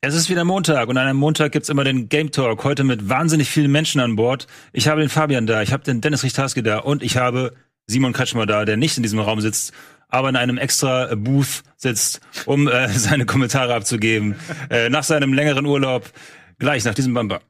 [0.00, 2.62] Es ist wieder Montag und an einem Montag gibt's immer den Game Talk.
[2.62, 4.46] Heute mit wahnsinnig vielen Menschen an Bord.
[4.72, 7.54] Ich habe den Fabian da, ich habe den Dennis Richtarski da und ich habe
[7.86, 9.72] Simon Kretschmer da, der nicht in diesem Raum sitzt,
[10.08, 14.36] aber in einem extra Booth sitzt, um äh, seine Kommentare abzugeben.
[14.70, 16.10] äh, nach seinem längeren Urlaub,
[16.58, 17.40] gleich nach diesem Bumper.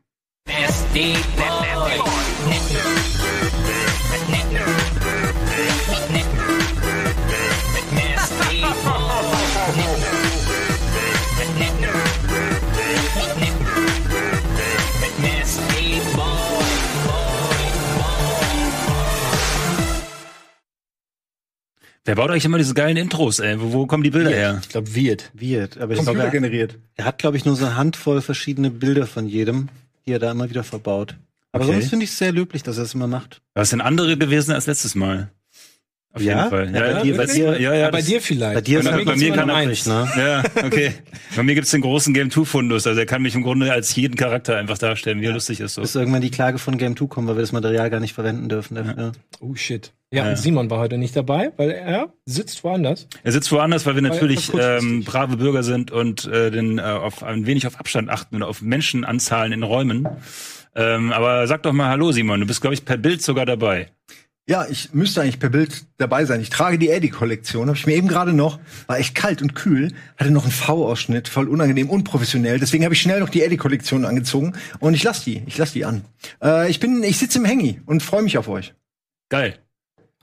[22.09, 23.61] Wer baut euch immer diese geilen Intros, ey?
[23.61, 24.59] Wo, wo kommen die Bilder her?
[24.63, 25.31] Ich glaube, Wirt.
[25.35, 26.79] Wird, aber ich Computer glaube, er, generiert.
[26.97, 29.69] er hat, glaube ich, nur so eine Handvoll verschiedene Bilder von jedem,
[30.07, 31.19] die er da immer wieder verbaut.
[31.53, 31.75] Aber Okay.
[31.75, 33.43] sonst finde ich es sehr löblich, dass er es immer macht.
[33.53, 35.31] Was sind andere gewesen als letztes Mal?
[36.19, 36.37] Auf Ja?
[36.39, 36.75] jeden Fall.
[36.75, 38.55] Ja, bei dir- bei dir- ja, ja, Ja, bei dir vielleicht.
[38.55, 40.09] Bei dir ist halt bei mir kann er eins, ne?
[40.17, 40.93] Ja, okay.
[41.37, 43.95] Bei mir gibt's den großen Game 2 Fundus, also er kann mich im Grunde als
[43.97, 45.83] jeden Charakter einfach darstellen, wie er lustig ist so.
[45.83, 48.49] Bis irgendwann die Klage von Game 2 kommt, weil wir das Material gar nicht verwenden
[48.49, 48.75] dürfen.
[48.75, 49.13] dafür.
[49.41, 49.93] Oh shit.
[50.11, 50.31] Ja, Ja.
[50.31, 53.07] und Simon war heute nicht dabei, weil er sitzt woanders.
[53.25, 56.83] Er sitzt woanders, weil wir Weil natürlich ähm, brave Bürger sind und äh, den, äh,
[56.83, 60.09] auf ein wenig auf Abstand achten und auf Menschenanzahlen in Räumen.
[60.75, 63.89] Ähm, aber sag doch mal Hallo Simon, du bist glaube ich per Bild sogar dabei.
[64.49, 66.41] Ja, ich müsste eigentlich per Bild dabei sein.
[66.41, 67.69] Ich trage die Eddie-Kollektion.
[67.69, 71.29] Habe ich mir eben gerade noch, war echt kalt und kühl, hatte noch einen V-Ausschnitt,
[71.29, 72.59] voll unangenehm, unprofessionell.
[72.59, 75.85] Deswegen habe ich schnell noch die Eddie-Kollektion angezogen und ich lass die, ich lass die
[75.85, 76.03] an.
[76.43, 78.73] Äh, ich bin, ich sitze im Hängi und freue mich auf euch.
[79.29, 79.59] Geil.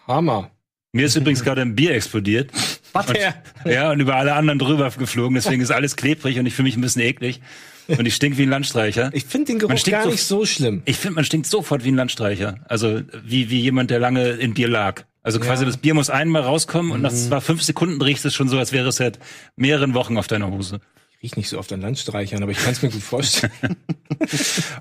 [0.07, 0.49] Hammer.
[0.91, 2.51] Mir ist übrigens gerade ein Bier explodiert.
[2.93, 3.07] Was?
[3.07, 3.17] Und,
[3.65, 6.77] ja, und über alle anderen drüber geflogen, deswegen ist alles klebrig und ich fühle mich
[6.77, 7.41] ein bisschen eklig.
[7.87, 9.09] Und ich stink wie ein Landstreicher.
[9.13, 10.81] Ich finde den Geruch gar so- nicht so schlimm.
[10.85, 12.59] Ich finde, man stinkt sofort wie ein Landstreicher.
[12.67, 15.03] Also wie, wie jemand, der lange in Bier lag.
[15.23, 18.47] Also quasi das Bier muss einmal rauskommen und nach zwar fünf Sekunden riecht es schon
[18.47, 19.17] so, als wäre es seit
[19.55, 20.79] mehreren Wochen auf deiner Hose.
[21.19, 23.51] Ich riech nicht so oft an Landstreichern, aber ich kann es mir gut vorstellen.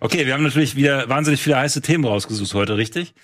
[0.00, 3.14] Okay, wir haben natürlich wieder wahnsinnig viele heiße Themen rausgesucht heute, richtig?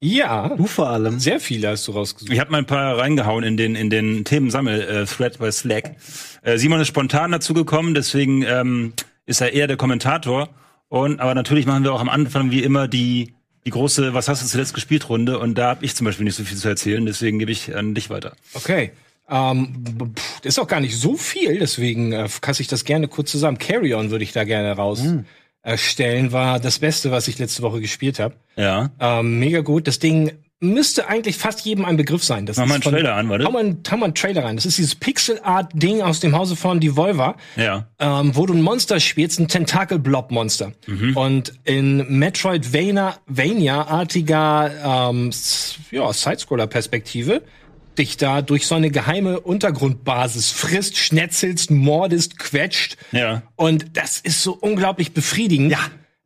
[0.00, 1.18] ja, Du vor allem.
[1.18, 2.32] sehr viele hast du rausgesucht.
[2.32, 5.96] Ich habe mal ein paar reingehauen in den in den Themensammel-Thread bei Slack.
[6.42, 8.92] Äh, Simon ist spontan dazu gekommen, deswegen ähm,
[9.28, 10.48] ist er eher der Kommentator.
[10.88, 13.34] Und aber natürlich machen wir auch am Anfang wie immer die
[13.66, 16.36] die große Was hast du zuletzt gespielt Runde und da habe ich zum Beispiel nicht
[16.36, 18.32] so viel zu erzählen, deswegen gebe ich an dich weiter.
[18.54, 18.92] Okay.
[19.28, 19.84] Ähm,
[20.16, 23.58] pff, ist auch gar nicht so viel, deswegen äh, fasse ich das gerne kurz zusammen.
[23.58, 25.26] Carry On würde ich da gerne raus Hm.
[25.62, 28.36] äh, war das Beste, was ich letzte Woche gespielt habe.
[28.56, 28.90] Ja.
[28.98, 29.86] Ähm, mega gut.
[29.86, 32.44] Das Ding müsste eigentlich fast jedem ein Begriff sein.
[32.44, 33.44] Das Mach mal einen von- Trailer an, warte.
[33.44, 34.56] Hau mal, einen- hau mal einen Trailer rein.
[34.56, 37.86] Das ist dieses Pixel-Art-Ding aus dem Hause von Devolver, Ja.
[38.00, 40.72] ähm, wo du ein Monster spielst, ein Tentakel-Blob-Monster.
[40.86, 41.16] Mhm.
[41.16, 45.30] Und in Metroidvania-artiger ähm,
[45.90, 47.42] ja, Sidescroller-Perspektive
[47.98, 52.96] dich da durch so eine geheime Untergrundbasis frisst, schnetzelst, mordest, quetscht.
[53.10, 53.42] Ja.
[53.56, 55.72] Und das ist so unglaublich befriedigend.
[55.72, 55.80] Ja.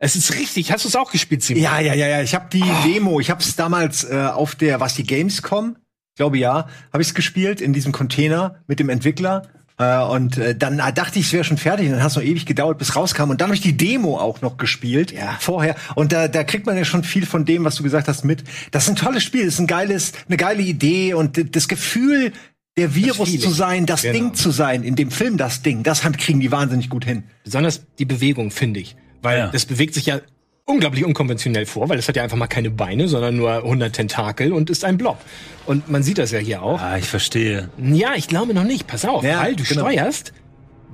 [0.05, 0.73] Es ist richtig.
[0.73, 1.63] Hast du es auch gespielt, Simon?
[1.63, 2.23] Ja, ja, ja, ja.
[2.23, 6.17] Ich habe die Demo, ich habe es damals äh, auf der, was die Gamescom, ich
[6.17, 9.43] glaube ja, habe ich es gespielt in diesem Container mit dem Entwickler.
[9.79, 11.87] Äh, und äh, dann äh, dachte ich, es wäre schon fertig.
[11.87, 13.31] Und dann hat es noch ewig gedauert, bis rauskam.
[13.31, 15.13] Und dann habe ich die Demo auch noch gespielt.
[15.13, 15.37] Ja.
[15.39, 15.77] Vorher.
[15.95, 18.43] Und da, da kriegt man ja schon viel von dem, was du gesagt hast, mit.
[18.73, 22.33] Das ist ein tolles Spiel, das ist ein geiles, eine geile Idee und das Gefühl,
[22.77, 24.15] der Virus zu sein, das Genau.
[24.15, 27.23] Ding zu sein, in dem Film das Ding, das kriegen die wahnsinnig gut hin.
[27.45, 28.97] Besonders die Bewegung, finde ich.
[29.23, 29.47] Weil Ja.
[29.49, 30.21] das bewegt sich ja
[30.65, 34.53] unglaublich unkonventionell vor, weil es hat ja einfach mal keine Beine, sondern nur 100 Tentakel
[34.53, 35.19] und ist ein Blob.
[35.67, 36.81] Und man sieht das ja hier auch.
[36.81, 37.69] Ah, ich verstehe.
[37.79, 38.87] Ja, ich glaube noch nicht.
[38.87, 39.83] Pass auf, Ja, weil du genau.
[39.83, 40.33] steuerst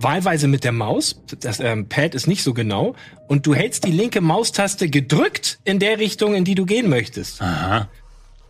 [0.01, 1.21] wahlweise mit der Maus.
[1.41, 2.95] Das ähm, Pad ist nicht so genau.
[3.27, 7.43] Und du hältst die linke Maustaste gedrückt in der Richtung, in die du gehen möchtest.
[7.43, 7.89] Aha.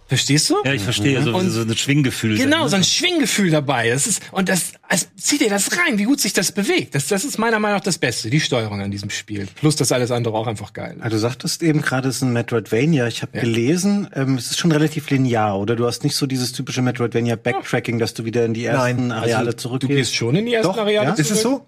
[0.09, 0.57] Verstehst du?
[0.65, 1.23] Ja, ich verstehe.
[1.23, 2.39] So, Und- so ein Schwinggefühl.
[2.39, 2.69] Genau, ne?
[2.71, 3.91] so ein Schwinggefühl dabei.
[3.91, 6.95] Das ist, und das, also, zieh dir das rein, wie gut sich das bewegt.
[6.95, 9.47] Das, das ist meiner Meinung nach das Beste, die Steuerung an diesem Spiel.
[9.57, 10.97] Plus das alles andere auch einfach geil.
[11.01, 13.07] Ah, du sagtest eben gerade, es ist ein Metroidvania.
[13.07, 13.43] Ich habe Ja.
[13.43, 15.77] gelesen, ähm, es ist schon relativ linear, oder?
[15.77, 19.37] Du hast nicht so dieses typische Metroidvania-Backtracking, dass du wieder in die ersten Nein, Areale
[19.39, 19.93] Also, Du zurückgehst.
[19.97, 21.13] gehst schon in die ersten Doch, Areale ja?
[21.15, 21.63] ist es zurück.
[21.63, 21.65] so?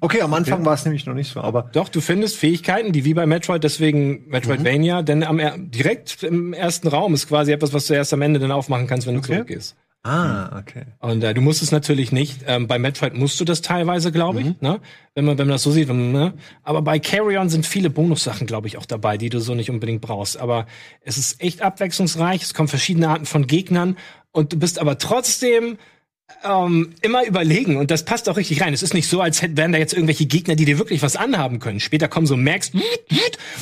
[0.00, 3.04] Okay, am Anfang war es nämlich noch nicht so, aber Doch, du findest Fähigkeiten, die
[3.04, 5.38] wie bei Metroid, deswegen Metroidvania, denn am,
[5.70, 9.06] direkt im ersten Raum ist quasi etwas, was du erst am Ende dann aufmachen kannst,
[9.06, 9.76] wenn du zurückgehst.
[10.02, 10.84] ah, okay.
[11.00, 12.40] Und äh, du musst es natürlich nicht.
[12.46, 14.80] Ähm, bei Metroid musst du das teilweise, glaube ich, ne?
[15.14, 15.88] wenn, man, wenn man das so sieht.
[15.88, 16.34] Man, ne?
[16.62, 20.00] Aber bei Carrion sind viele Bonussachen, glaube ich, auch dabei, die du so nicht unbedingt
[20.00, 20.38] brauchst.
[20.38, 20.66] Aber
[21.02, 22.42] es ist echt abwechslungsreich.
[22.42, 23.96] Es kommen verschiedene Arten von Gegnern
[24.32, 25.76] und du bist aber trotzdem
[26.44, 28.72] ähm, immer überlegen und das passt auch richtig rein.
[28.72, 31.16] Es ist nicht so, als hätten wären da jetzt irgendwelche Gegner, die dir wirklich was
[31.16, 31.80] anhaben können.
[31.80, 32.72] Später kommen so Max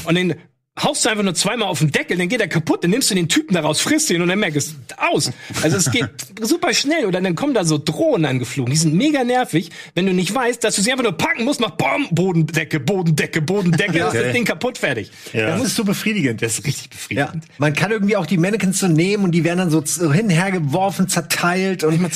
[0.04, 0.34] und den
[0.82, 3.14] haust du einfach nur zweimal auf den Deckel, dann geht er kaputt, dann nimmst du
[3.14, 5.30] den Typen daraus, frisst ihn und dann merkst du aus.
[5.62, 6.08] Also es geht
[6.42, 10.12] super schnell oder dann kommen da so Drohnen angeflogen, die sind mega nervig, wenn du
[10.14, 14.14] nicht weißt, dass du sie einfach nur packen musst, mach Bom, Bodendecke, Bodendecke, Bodendecke, ist
[14.14, 15.10] das Ding kaputt, fertig.
[15.32, 15.48] Ja.
[15.56, 16.42] Das ist so befriedigend.
[16.42, 16.90] Das ist richtig Ja,
[17.26, 17.44] befriedigend.
[17.58, 20.30] man kann irgendwie auch die Mannequins so nehmen und die werden dann so hin und
[20.30, 22.10] her geworfen, zerteilt und man,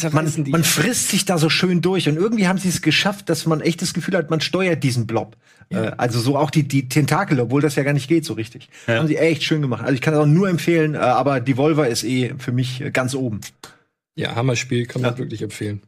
[0.51, 3.61] man frisst sich da so schön durch und irgendwie haben sie es geschafft, dass man
[3.61, 5.37] echt das Gefühl hat, man steuert diesen Blob.
[5.71, 8.52] Äh, also so auch die, die Tentakel, obwohl das ja gar nicht geht so richtig.
[8.87, 8.97] Ja.
[8.99, 9.83] Haben sie echt schön gemacht.
[9.83, 12.91] Also ich kann es auch nur empfehlen, äh, aber Devolver ist eh für mich äh,
[12.91, 13.41] ganz oben.
[14.15, 15.83] Ja, Hammerspiel, kann man wirklich empfehlen.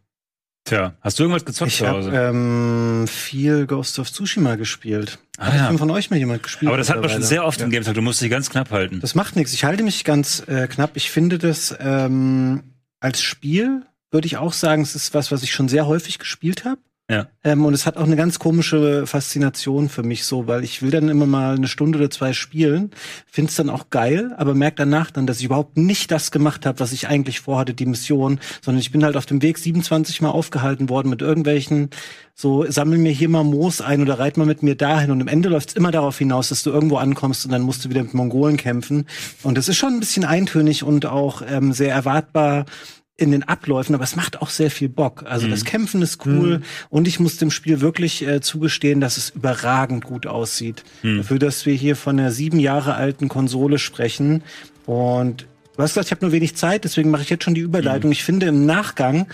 [0.66, 2.10] Tja, hast du irgendwas gezockt Ich zu habe Hause?
[2.10, 5.18] ähm, viel Ghost of Tsushima gespielt.
[5.36, 5.66] Ah, Hat ja.
[5.66, 6.68] schon von euch mal jemand gespielt?
[6.68, 7.84] Aber das hat man schon sehr oft im Game.
[7.84, 9.00] Du musst dich ganz knapp halten.
[9.00, 9.52] Das macht nichts.
[9.52, 10.92] Ich halte mich ganz äh, knapp.
[10.94, 12.62] Ich finde das ähm,
[13.00, 16.64] als Spiel würde ich auch sagen, es ist was, was ich schon sehr häufig gespielt
[16.64, 16.80] habe.
[17.10, 17.28] Ja.
[17.42, 20.90] Ähm, und es hat auch eine ganz komische Faszination für mich so, weil ich will
[20.90, 22.92] dann immer mal eine Stunde oder zwei spielen,
[23.26, 26.64] finde es dann auch geil, aber merke danach dann, dass ich überhaupt nicht das gemacht
[26.64, 30.22] habe, was ich eigentlich vorhatte, die Mission, sondern ich bin halt auf dem Weg 27
[30.22, 31.90] Mal aufgehalten worden mit irgendwelchen
[32.34, 35.28] so, sammel mir hier mal Moos ein oder reit mal mit mir dahin und am
[35.28, 38.02] Ende läuft es immer darauf hinaus, dass du irgendwo ankommst und dann musst du wieder
[38.02, 39.06] mit Mongolen kämpfen.
[39.42, 42.64] Und das ist schon ein bisschen eintönig und auch ähm, sehr erwartbar
[43.16, 45.24] in den Abläufen, aber es macht auch sehr viel Bock.
[45.26, 49.30] Also das Kämpfen ist cool und ich muss dem Spiel wirklich äh, zugestehen, dass es
[49.30, 50.82] überragend gut aussieht.
[51.18, 54.42] Dafür, dass wir hier von einer sieben Jahre alten Konsole sprechen
[54.86, 55.46] und
[55.76, 58.12] Du hast gesagt, ich habe nur wenig Zeit, deswegen mache ich jetzt schon die Überleitung.
[58.12, 59.26] Ich finde im Nachgang,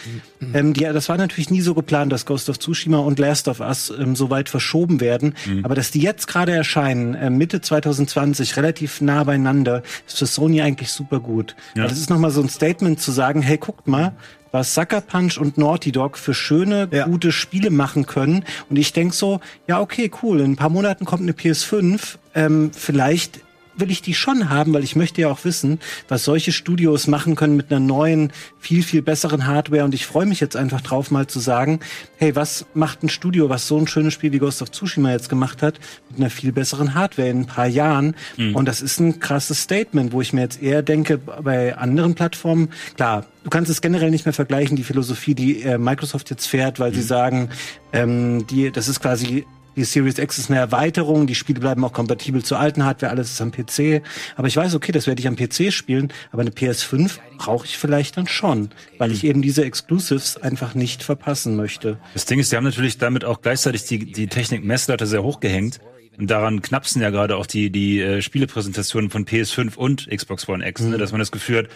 [0.55, 3.61] ähm, die, das war natürlich nie so geplant, dass Ghost of Tsushima und Last of
[3.61, 5.35] Us ähm, so weit verschoben werden.
[5.65, 10.63] Aber dass die jetzt gerade erscheinen, äh, Mitte 2020, relativ nah beieinander, ist für Sony
[10.63, 11.57] eigentlich super gut.
[11.77, 11.83] Ja.
[11.85, 14.13] Das ist nochmal so ein Statement zu sagen, hey, guckt mal,
[14.51, 17.05] was Sucker Punch und Naughty Dog für schöne, Ja.
[17.05, 18.47] gute Spiele machen können.
[18.71, 22.71] Und ich denk so, ja, okay, cool, in ein paar Monaten kommt eine PS5, ähm,
[22.75, 23.41] vielleicht
[23.81, 27.35] will ich die schon haben, weil ich möchte ja auch wissen, was solche Studios machen
[27.35, 29.85] können mit einer neuen, viel, viel besseren Hardware.
[29.85, 31.81] Und ich freue mich jetzt einfach drauf, mal zu sagen,
[32.17, 35.29] hey, was macht ein Studio, was so ein schönes Spiel wie Ghost of Tsushima jetzt
[35.29, 35.81] gemacht hat,
[36.11, 38.15] mit einer viel besseren Hardware in ein paar Jahren.
[38.55, 42.71] Und das ist ein krasses Statement, wo ich mir jetzt eher denke, bei anderen Plattformen,
[42.97, 46.79] klar, du kannst es generell nicht mehr vergleichen, die Philosophie, die äh, Microsoft jetzt fährt,
[46.79, 47.51] weil sie sagen,
[47.93, 49.47] ähm, die, das ist quasi
[49.77, 53.31] die Series X ist eine Erweiterung, die Spiele bleiben auch kompatibel zur alten Hardware, alles
[53.33, 54.03] ist am PC.
[54.37, 57.79] Aber ich weiß, okay, das werde ich am PC spielen, aber eine PS5 brauche ich
[57.79, 61.99] vielleicht dann schon, weil ich eben diese Exclusives einfach nicht verpassen möchte.
[62.15, 65.81] Das Ding ist, die haben natürlich damit auch gleichzeitig die, die Technik-Messlatte sehr hochgehängt.
[66.19, 70.67] Und daran knapsen ja gerade auch die, die äh, Spielepräsentationen von PS5 und Xbox One
[70.69, 70.99] X, ne?
[70.99, 71.69] dass man das Gefühl hat,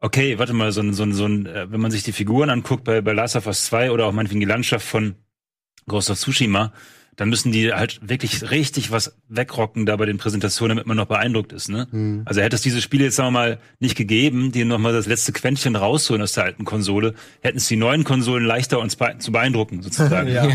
[0.00, 2.50] okay, warte mal, so ein, so ein, so ein äh, wenn man sich die Figuren
[2.50, 5.14] anguckt bei, bei Last of Us 2 oder auch meinetwegen die Landschaft von
[5.86, 6.72] Ghost of Tsushima,
[7.20, 11.04] dann müssen die halt wirklich richtig was wegrocken da bei den Präsentationen, damit man noch
[11.04, 11.68] beeindruckt ist.
[11.68, 12.22] Ne?
[12.24, 15.04] Also hätte es diese Spiele jetzt sagen wir mal nicht gegeben, die noch mal das
[15.04, 17.12] letzte Quäntchen rausholen aus der alten Konsole,
[17.42, 20.32] hätten es die neuen Konsolen leichter uns be zu beeindrucken sozusagen.
[20.32, 20.48] Ja,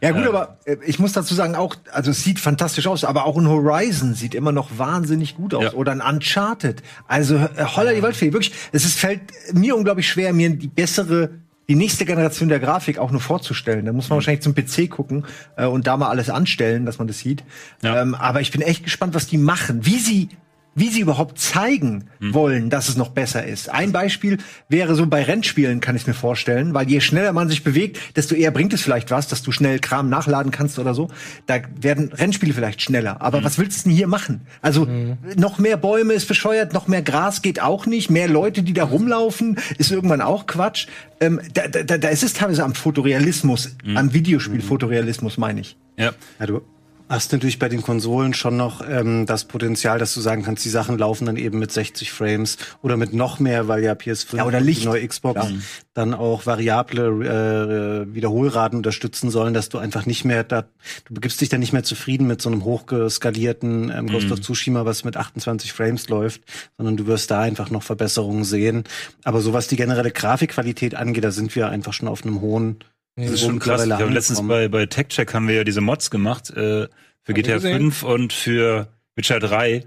[0.00, 3.24] ja gut, aber äh, ich muss dazu sagen, auch, also es sieht fantastisch aus, aber
[3.24, 5.64] auch ein Horizon sieht immer noch wahnsinnig gut aus.
[5.64, 5.72] Ja.
[5.72, 6.80] Oder ein Uncharted.
[7.08, 8.54] Also äh, holla die Waldfee, wirklich.
[8.70, 9.20] Es ist, fällt
[9.52, 11.30] mir unglaublich schwer, mir die bessere,
[11.68, 13.84] die nächste Generation der Grafik auch nur vorzustellen.
[13.86, 15.24] Da muss man wahrscheinlich zum PC gucken
[15.56, 17.44] äh, und da mal alles anstellen, dass man das sieht.
[17.82, 18.02] Ja.
[18.02, 19.86] Ähm, aber ich bin echt gespannt, was die machen.
[19.86, 20.28] Wie sie
[20.74, 23.70] wie sie überhaupt zeigen wollen, dass es noch besser ist.
[23.70, 24.38] Ein Beispiel
[24.68, 28.34] wäre so bei Rennspielen, kann ich mir vorstellen, weil je schneller man sich bewegt, desto
[28.34, 31.08] eher bringt es vielleicht was, dass du schnell Kram nachladen kannst oder so.
[31.46, 33.20] Da werden Rennspiele vielleicht schneller.
[33.20, 34.42] Aber was willst du denn hier machen?
[34.62, 34.88] Also
[35.36, 38.84] noch mehr Bäume ist bescheuert, noch mehr Gras geht auch nicht, mehr Leute, die da
[38.84, 40.86] rumlaufen, ist irgendwann auch Quatsch.
[41.20, 45.76] Ähm, da, da, da ist es teilweise am Fotorealismus, am Videospiel-Fotorealismus, meine ich.
[45.96, 46.12] Ja.
[46.40, 46.62] Ja, du
[47.08, 50.70] hast natürlich bei den Konsolen schon noch ähm, das Potenzial, dass du sagen kannst, die
[50.70, 54.44] Sachen laufen dann eben mit 60 Frames oder mit noch mehr, weil ja PS5 Ja,
[54.46, 54.82] oder und Licht.
[54.82, 55.46] die neue Xbox
[55.92, 60.62] dann auch variable äh, Wiederholraten unterstützen sollen, dass du einfach nicht mehr da,
[61.04, 64.84] du begibst dich dann nicht mehr zufrieden mit so einem hochgeskalierten ähm, Ghost of Tsushima,
[64.84, 66.42] was mit 28 Frames läuft,
[66.76, 68.84] sondern du wirst da einfach noch Verbesserungen sehen.
[69.24, 72.78] Aber so was die generelle Grafikqualität angeht, da sind wir einfach schon auf einem hohen
[73.16, 73.82] Das ist schon krass.
[73.88, 76.88] Haben letztens bei, bei TechCheck haben wir ja diese Mods gemacht äh,
[77.22, 77.92] für GTA gesehen.
[77.92, 79.84] 5 und für Witcher 3.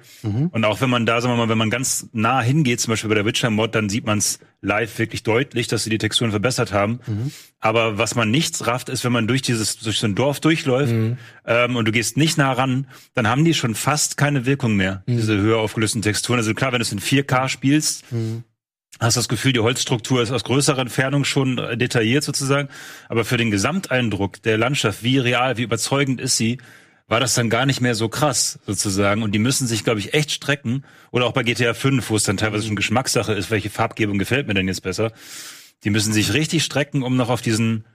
[0.54, 3.10] Und auch wenn man da, sagen wir mal, wenn man ganz nah hingeht, zum Beispiel
[3.10, 6.72] bei der Witcher-Mod, dann sieht man es live wirklich deutlich, dass sie die Texturen verbessert
[6.72, 7.00] haben.
[7.60, 10.94] Aber was man nicht rafft, ist, wenn man durch dieses, durch so ein Dorf durchläuft
[11.46, 15.04] ähm, und du gehst nicht nah ran, dann haben die schon fast keine Wirkung mehr,
[15.06, 16.40] diese höher aufgelösten Texturen.
[16.40, 18.06] Also klar, wenn du es in 4K spielst,
[19.00, 22.70] hast das Gefühl, die Holzstruktur ist aus größerer Entfernung schon äh, detailliert sozusagen.
[23.10, 26.58] Aber für den Gesamteindruck der Landschaft, wie real, wie überzeugend ist sie,
[27.08, 29.24] war das dann gar nicht mehr so krass sozusagen.
[29.24, 30.84] Und die müssen sich, glaube ich, echt strecken.
[31.12, 34.48] Oder auch bei GTA 5, wo es dann teilweise schon Geschmackssache ist, welche Farbgebung gefällt
[34.48, 35.13] mir denn jetzt besser.
[35.84, 37.86] Die müssen sich richtig strecken, um noch auf diesen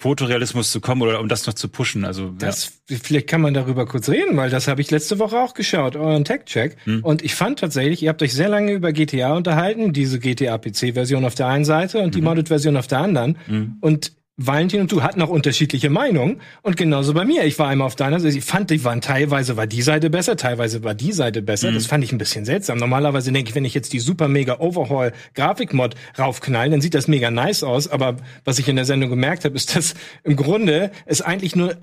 [0.00, 2.04] Fotorealismus zu kommen oder um das noch zu pushen.
[2.06, 5.52] Also Das, vielleicht kann man darüber kurz reden, weil das habe ich letzte Woche auch
[5.52, 6.76] geschaut, euren Tech-Check.
[7.02, 11.34] Und ich fand tatsächlich, ihr habt euch sehr lange über GTA unterhalten, diese GTA-PC-Version auf
[11.34, 13.36] der einen Seite und die Modded-Version auf der anderen.
[13.80, 14.12] Und
[14.46, 16.40] Valentin und du hatten auch unterschiedliche Meinungen.
[16.62, 17.44] Und genauso bei mir.
[17.44, 18.38] Ich war einmal auf deiner Seite.
[18.38, 21.70] Ich fand, die waren teilweise war die Seite besser, teilweise war die Seite besser.
[21.72, 22.78] Das fand ich ein bisschen seltsam.
[22.78, 27.06] Normalerweise denke ich, wenn ich jetzt die super mega Overhaul Grafikmod raufknall, dann sieht das
[27.06, 27.88] mega nice aus.
[27.88, 29.94] Aber was ich in der Sendung gemerkt habe, ist, dass
[30.24, 31.76] im Grunde es eigentlich nur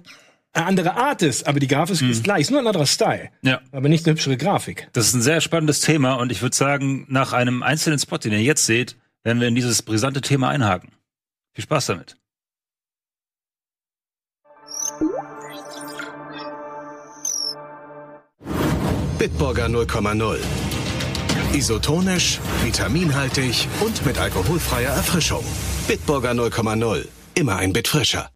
[0.54, 3.30] eine andere Art ist, aber die Grafik ist gleich, ist nur ein anderer Style.
[3.44, 3.62] Ja.
[3.72, 4.88] Aber nicht eine hübschere Grafik.
[4.94, 8.32] Das ist ein sehr spannendes Thema und ich würde sagen, nach einem einzelnen Spot, den
[8.32, 10.90] ihr jetzt seht, werden wir in dieses brisante Thema einhaken.
[11.54, 12.18] Viel Spaß damit.
[19.18, 20.38] Bitburger 0,0.
[21.54, 25.44] Isotonisch, vitaminhaltig und mit alkoholfreier Erfrischung.
[25.88, 27.08] Bitburger 0,0.
[27.36, 28.30] Immer ein Bit frischer.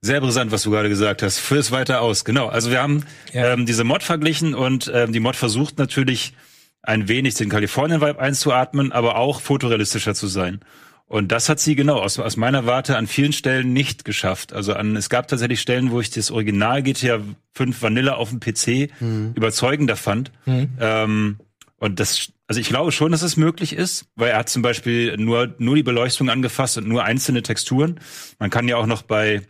[0.00, 1.38] Sehr brisant, was du gerade gesagt hast.
[1.38, 2.24] Führ's weiter aus.
[2.24, 2.46] Genau.
[2.46, 3.52] Also wir haben Ja.
[3.52, 6.34] ähm, diese Mod verglichen und ähm, die Mod versucht natürlich
[6.82, 10.60] ein wenig den Kalifornien-Vibe einzuatmen, aber auch fotorealistischer zu sein.
[11.08, 14.52] Und das hat sie genau aus, aus meiner Warte an vielen Stellen nicht geschafft.
[14.52, 17.20] Also an, es gab tatsächlich Stellen, wo ich das Original GTA
[17.54, 18.90] 5 Vanilla auf dem PC
[19.36, 20.32] überzeugender fand.
[20.80, 21.38] Ähm,
[21.78, 25.16] und das, also ich glaube schon, dass es möglich ist, weil er hat zum Beispiel
[25.16, 28.00] nur, nur die Beleuchtung angefasst und nur einzelne Texturen.
[28.38, 29.42] Man kann ja auch noch bei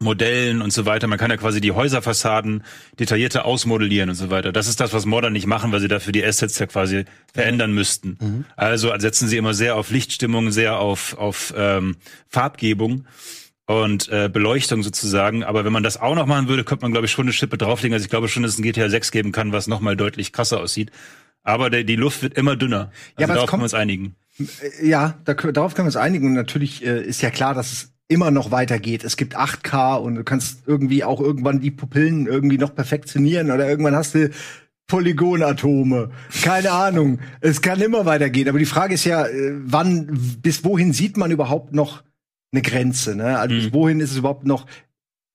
[0.00, 1.06] Modellen und so weiter.
[1.06, 2.64] Man kann ja quasi die Häuserfassaden
[2.98, 4.52] detaillierter ausmodellieren und so weiter.
[4.52, 7.72] Das ist das, was Modder nicht machen, weil sie dafür die Assets ja quasi verändern
[7.72, 8.44] müssten.
[8.56, 11.96] Also setzen sie immer sehr auf Lichtstimmung, sehr auf, auf ähm,
[12.28, 13.06] Farbgebung
[13.66, 15.42] und äh, Beleuchtung sozusagen.
[15.44, 17.56] Aber wenn man das auch noch machen würde, könnte man, glaube ich, schon eine Schippe
[17.56, 17.94] drauflegen.
[17.94, 20.60] Also ich glaube schon, dass es ein GTA 6 geben kann, was nochmal deutlich krasser
[20.60, 20.90] aussieht.
[21.44, 22.90] Aber der, die Luft wird immer dünner.
[23.16, 24.16] Also Ja, aber darauf können wir kommt- uns einigen.
[24.82, 26.26] Ja, da, darauf können wir uns einigen.
[26.26, 29.04] Und natürlich äh, ist ja klar, dass es immer noch weitergeht.
[29.04, 33.68] Es gibt 8K und du kannst irgendwie auch irgendwann die Pupillen irgendwie noch perfektionieren oder
[33.68, 34.30] irgendwann hast du
[34.86, 36.10] Polygonatome.
[36.42, 37.18] Keine Ahnung.
[37.40, 38.48] Es kann immer weitergehen.
[38.48, 42.02] Aber die Frage ist ja, äh, wann, bis wohin sieht man überhaupt noch
[42.52, 43.16] eine Grenze?
[43.16, 43.38] Ne?
[43.38, 44.66] Also bis wohin ist es überhaupt noch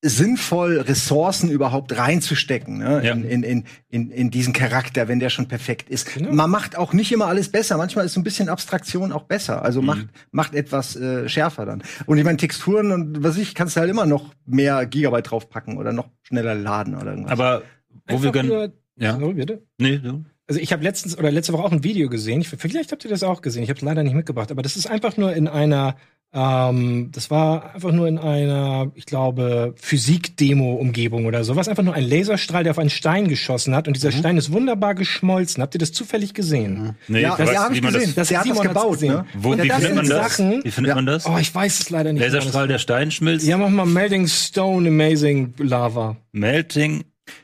[0.01, 3.01] sinnvoll, Ressourcen überhaupt reinzustecken ne?
[3.03, 3.12] Ja.
[3.13, 6.13] in, in, in, in, in diesen Charakter, wenn der schon perfekt ist.
[6.13, 6.32] Genau.
[6.32, 7.77] Man macht auch nicht immer alles besser.
[7.77, 9.62] Manchmal ist so ein bisschen Abstraktion auch besser.
[9.63, 11.84] Also macht, macht etwas äh, schärfer dann.
[12.06, 15.77] Und ich meine, Texturen und was ich, kannst du halt immer noch mehr Gigabyte draufpacken
[15.77, 17.32] oder noch schneller laden oder irgendwas.
[17.34, 17.63] Aber
[18.08, 18.48] wo wir Einfach gönnen.
[18.51, 19.20] nur- Ja.
[19.20, 19.63] Sorry, bitte.
[19.79, 20.24] Nee, du.
[20.48, 22.41] Also ich habe letztens oder letzte Woche auch ein Video gesehen.
[22.41, 23.62] Ich, vielleicht habt ihr das auch gesehen.
[23.63, 25.96] Ich habe es leider nicht mitgebracht, aber das ist einfach nur in einer,
[26.31, 31.67] ähm, das war einfach nur in einer, ich glaube, Physik-Demo-Umgebung oder sowas.
[31.67, 34.93] Einfach nur ein Laserstrahl, der auf einen Stein geschossen hat und dieser Stein ist wunderbar
[34.95, 35.62] geschmolzen.
[35.63, 36.95] Habt ihr das zufällig gesehen?
[37.07, 38.15] Nee, ja, ich weiß, ja habe ich man das- gesehen.
[38.15, 39.13] das der hat das gebaut, gesehen.
[39.13, 39.25] ne?
[39.36, 40.38] Wo, wie das findet man das?
[40.38, 40.95] Sachen- Wie findet Ja.
[40.95, 41.25] man das?
[41.25, 42.21] Oh, ich weiß es leider nicht.
[42.24, 43.48] Laserstrahl, der Stein schmilzt.
[43.48, 46.15] Ja, mach mal Melting Stone Amazing Lava.
[46.31, 47.03] Melting.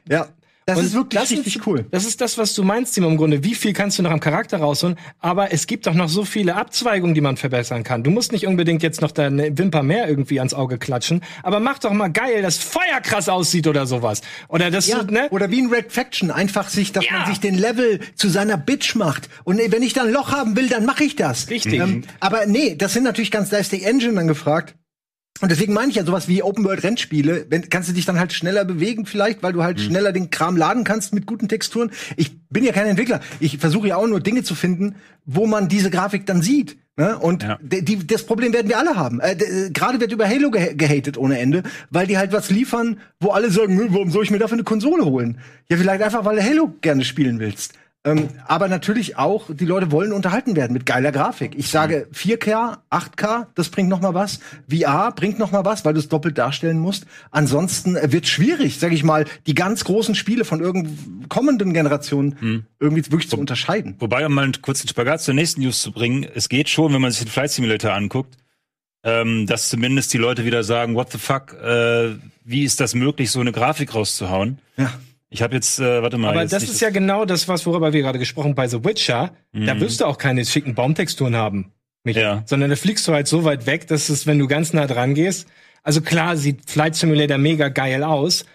[0.09, 0.27] Ja,
[0.67, 1.85] das Und ist wirklich das richtig ist, cool.
[1.91, 3.43] Das ist das, was du meinst, Timo, im Grunde.
[3.43, 4.97] Wie viel kannst du noch am Charakter rausholen?
[5.19, 8.03] Aber es gibt auch noch so viele Abzweigungen, die man verbessern kann.
[8.03, 11.77] Du musst nicht unbedingt jetzt noch deine Wimper mehr irgendwie ans Auge klatschen, aber mach
[11.77, 14.21] doch mal geil, dass Feuer krass aussieht oder sowas.
[14.47, 15.27] Oder das, Ja, ne?
[15.29, 17.11] oder wie in Red Faction, einfach sich, dass Ja.
[17.19, 19.29] man sich den Level zu seiner Bitch macht.
[19.43, 21.47] Und wenn ich da ein Loch haben will, dann mache ich das.
[21.49, 21.79] Richtig.
[22.19, 24.73] aber nee, das sind natürlich ganz, da ist die Engine dann gefragt.
[25.41, 28.17] Und deswegen meine ich ja sowas wie Open World Rennspiele, wenn kannst du dich dann
[28.19, 31.91] halt schneller bewegen vielleicht, weil du halt schneller den Kram laden kannst mit guten Texturen.
[32.15, 33.19] Ich bin ja kein Entwickler.
[33.41, 36.77] Ich versuche ja auch nur Dinge zu finden, wo man diese Grafik dann sieht.
[36.95, 37.17] Ne?
[37.19, 37.59] Und Ja.
[37.61, 39.19] die, die, das Problem werden wir alle haben.
[39.19, 39.35] Äh,
[39.73, 43.51] Gerade wird über Halo ge gehatet ohne Ende, weil die halt was liefern, wo alle
[43.51, 45.39] sagen, "Nö, warum soll ich mir dafür eine Konsole holen?
[45.69, 47.73] Ja, vielleicht einfach, weil du Halo gerne spielen willst.
[48.05, 51.55] Ähm, aber natürlich auch, die Leute wollen unterhalten werden mit geiler Grafik.
[51.57, 54.39] Ich sage 4K, 8K, das bringt noch mal was.
[54.69, 57.07] VR bringt noch mal was, weil du es doppelt darstellen musst.
[57.31, 63.11] Ansonsten wird schwierig, sage ich mal, die ganz großen Spiele von irgend kommenden Generationen irgendwie
[63.11, 63.95] wirklich zu unterscheiden.
[63.97, 67.01] Wobei, um mal einen kurzen Spagat zur nächsten News zu bringen, es geht schon, wenn
[67.01, 68.37] man sich den Flight Simulator anguckt,
[69.03, 73.31] ähm, dass zumindest die Leute wieder sagen, what the fuck, äh, wie ist das möglich,
[73.31, 74.59] so eine Grafik rauszuhauen?
[74.77, 74.93] Ja.
[75.29, 76.29] Ich habe jetzt, äh, warte mal.
[76.29, 79.35] Aber das ist ja genau das, was worüber wir gerade gesprochen haben bei The Witcher.
[79.51, 81.71] Da wirst du auch keine schicken Baumtexturen haben.
[82.05, 82.23] Michael.
[82.23, 82.43] Ja.
[82.45, 85.15] Sondern da fliegst du halt so weit weg, dass es, wenn du ganz nah dran
[85.15, 85.47] gehst,
[85.83, 88.45] also klar sieht Flight Simulator mega geil aus,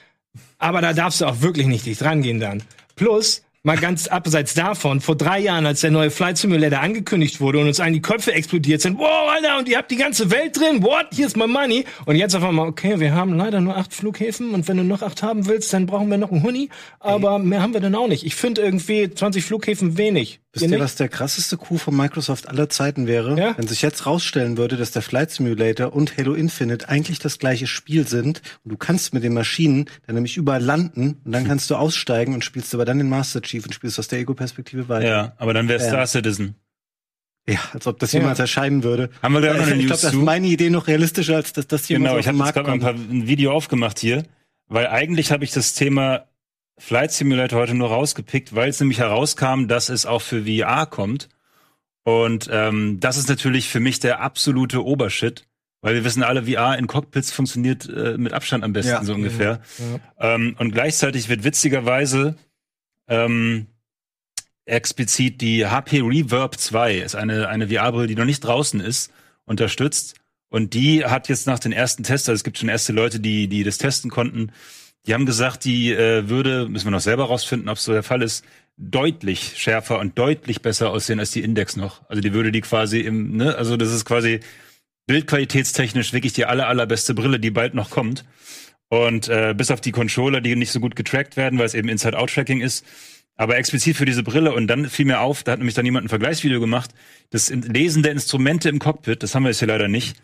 [0.59, 2.63] aber da darfst du auch wirklich nicht dicht rangehen dann.
[2.97, 7.59] Plus, Mal ganz abseits davon, vor drei Jahren, als der neue Flight Simulator angekündigt wurde
[7.59, 10.59] und uns allen die Köpfe explodiert sind, wow, Alter, und ihr habt die ganze Welt
[10.59, 11.85] drin, what, hier ist my money.
[12.07, 15.03] Und jetzt auf einmal, okay, wir haben leider nur acht Flughäfen und wenn du noch
[15.03, 18.09] acht haben willst, dann brauchen wir noch einen Huni, aber mehr haben wir dann auch
[18.09, 18.25] nicht.
[18.25, 20.41] Ich finde irgendwie 20 Flughäfen wenig.
[20.53, 23.39] Wisst ihr, was der krasseste Coup von Microsoft aller Zeiten wäre?
[23.39, 23.57] Ja?
[23.57, 27.69] Wenn sich jetzt rausstellen würde, dass der Flight Simulator und Halo Infinite eigentlich das gleiche
[27.69, 31.71] Spiel sind und du kannst mit den Maschinen dann nämlich überall landen und dann kannst
[31.71, 35.09] du aussteigen und spielst aber dann den Master Chief und spielst aus der Ego-Perspektive weiter.
[35.09, 35.89] Ja, aber dann wäre Ja.
[35.89, 36.57] Star Citizen.
[37.49, 38.19] Ja, als ob das Ja.
[38.21, 39.11] jemals erscheinen würde.
[39.23, 41.53] Haben wir gleich noch eine ich News glaube, das ist meine Idee noch realistischer, als
[41.53, 44.25] dass das jemals Genau, ich habe gerade ein, paar, ein Video aufgemacht hier,
[44.67, 46.25] weil eigentlich habe ich das Thema
[46.81, 51.29] Flight Simulator heute nur rausgepickt, weil es nämlich herauskam, dass es auch für VR kommt.
[52.05, 55.47] Und ähm, das ist natürlich für mich der absolute Obershit,
[55.83, 59.05] weil wir wissen alle, VR in Cockpits funktioniert äh, mit Abstand am besten Ja.
[59.05, 59.61] so ungefähr.
[60.19, 60.35] Ja.
[60.35, 62.37] Ähm, und gleichzeitig wird witzigerweise
[63.09, 63.67] ähm,
[64.65, 69.13] explizit die HP Reverb 2, ist eine, eine VR-Brille, die noch nicht draußen ist,
[69.45, 70.15] unterstützt.
[70.49, 73.49] Und die hat jetzt nach den ersten Tests, also es gibt schon erste Leute, die,
[73.49, 74.51] die das testen konnten,
[75.07, 78.03] die haben gesagt, die äh, würde, müssen wir noch selber rausfinden, ob es so der
[78.03, 78.45] Fall ist,
[78.77, 82.09] deutlich schärfer und deutlich besser aussehen als die Index noch.
[82.09, 84.41] Also die würde die quasi im, ne, also das ist quasi
[85.07, 88.25] bildqualitätstechnisch wirklich die aller, allerbeste Brille, die bald noch kommt.
[88.89, 91.89] Und äh, bis auf die Controller, die nicht so gut getrackt werden, weil es eben
[91.89, 92.85] Inside-Out-Tracking ist.
[93.37, 94.53] Aber explizit für diese Brille.
[94.53, 96.91] Und dann fiel mir auf, da hat nämlich dann jemand ein Vergleichsvideo gemacht,
[97.31, 100.17] das Lesen der Instrumente im Cockpit, das haben wir jetzt hier leider nicht,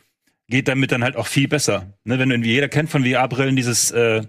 [0.49, 1.95] geht damit dann halt auch viel besser.
[2.05, 4.23] Ne, wenn irgendwie jeder kennt von VR-Brillen dieses äh,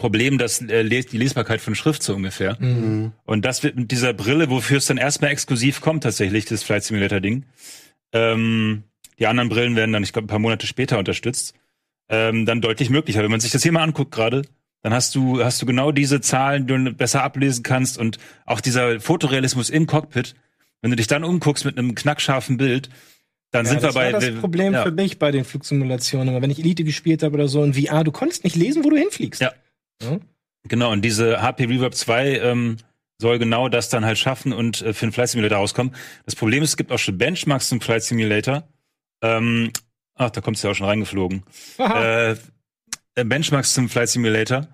[0.00, 2.58] Problem, dass äh, les die Lesbarkeit von Schrift so ungefähr.
[2.60, 6.82] Und das wird mit dieser Brille, wofür es dann erstmal exklusiv kommt, tatsächlich, das Flight
[6.84, 7.44] Simulator-Ding.
[8.12, 8.84] Ähm,
[9.18, 11.54] die anderen Brillen werden dann, ich glaube, ein paar Monate später unterstützt.
[12.08, 13.22] Ähm, dann deutlich möglicher.
[13.22, 14.42] Wenn man sich das hier mal anguckt gerade,
[14.82, 18.60] dann hast du, hast du genau diese Zahlen, die du besser ablesen kannst und auch
[18.60, 20.34] dieser Fotorealismus im Cockpit.
[20.80, 22.88] Wenn du dich dann umguckst mit einem knackscharfen Bild,
[23.50, 24.12] dann Ja, sind wir das bei.
[24.12, 24.82] war das Problem ja.
[24.82, 26.30] für mich bei den Flugsimulationen.
[26.30, 28.90] Aber wenn ich Elite gespielt habe oder so in VR, du konntest nicht lesen, wo
[28.90, 29.42] du hinfliegst.
[29.42, 29.52] Ja.
[30.02, 30.18] Ja.
[30.68, 32.76] Genau, und diese HP Reverb 2 ähm,
[33.20, 35.94] soll genau das dann halt schaffen und äh, für den Flight Simulator rauskommen.
[36.24, 38.64] Das Problem ist, es gibt auch schon Benchmarks zum Flight Simulator.
[39.22, 39.72] Ähm,
[40.14, 41.42] ach, da kommt's ja auch schon reingeflogen.
[41.78, 42.30] Aha.
[42.30, 42.36] äh,
[43.14, 44.68] äh, Benchmarks zum Flight Simulator.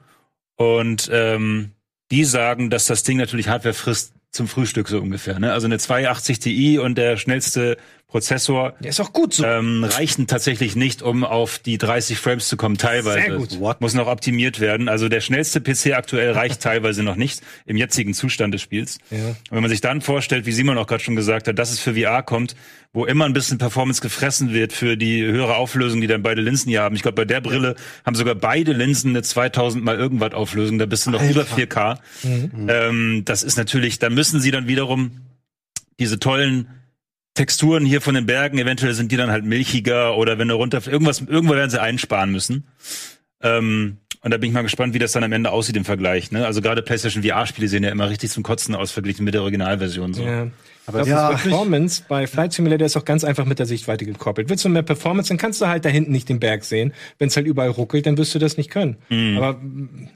[0.56, 1.72] Und ähm,
[2.10, 5.38] die sagen, dass das Ding natürlich Hardware frisst zum Frühstück so ungefähr.
[5.38, 5.52] Ne?
[5.52, 7.76] Also eine 280 Ti und der schnellste
[8.08, 9.44] Prozessor Der ist auch gut so.
[9.44, 13.20] ähm, reichen tatsächlich nicht, um auf die 30 Frames zu kommen, teilweise.
[13.20, 13.58] Sehr gut.
[13.58, 13.80] What?
[13.80, 14.88] Muss noch optimiert werden.
[14.88, 18.98] Also der schnellste PC aktuell reicht teilweise noch nicht im jetzigen Zustand des Spiels.
[19.10, 19.18] Ja.
[19.28, 21.80] Und wenn man sich dann vorstellt, wie Simon auch gerade schon gesagt hat, dass es
[21.80, 22.54] für VR kommt,
[22.92, 26.70] wo immer ein bisschen Performance gefressen wird für die höhere Auflösung, die dann beide Linsen
[26.70, 26.94] hier haben.
[26.94, 30.78] Ich glaube, bei der Brille haben sogar beide Linsen eine 2000 mal irgendwas Auflösung.
[30.78, 31.98] Da bist du noch über 4K.
[32.68, 35.22] Ähm, das ist natürlich, da müssen sie dann wiederum
[35.98, 36.68] diese tollen
[37.36, 40.80] Texturen hier von den Bergen, eventuell sind die dann halt milchiger oder wenn du runter,
[40.86, 42.66] irgendwas, irgendwo werden sie einsparen müssen.
[43.42, 46.32] Ähm, und da bin ich mal gespannt, wie das dann am Ende aussieht im Vergleich.
[46.32, 46.44] Ne?
[46.44, 50.14] Also gerade PlayStation VR-Spiele sehen ja immer richtig zum Kotzen aus, verglichen mit der Originalversion.
[50.14, 50.24] So.
[50.24, 50.48] Ja.
[50.86, 54.04] Aber Aber ja, das Performance bei Flight Simulator ist auch ganz einfach mit der Sichtweite
[54.04, 54.48] gekoppelt.
[54.48, 56.92] Willst du mehr Performance, dann kannst du halt da hinten nicht den Berg sehen.
[57.18, 58.96] Wenn es halt überall ruckelt, dann wirst du das nicht können.
[59.08, 59.36] Mhm.
[59.36, 59.60] Aber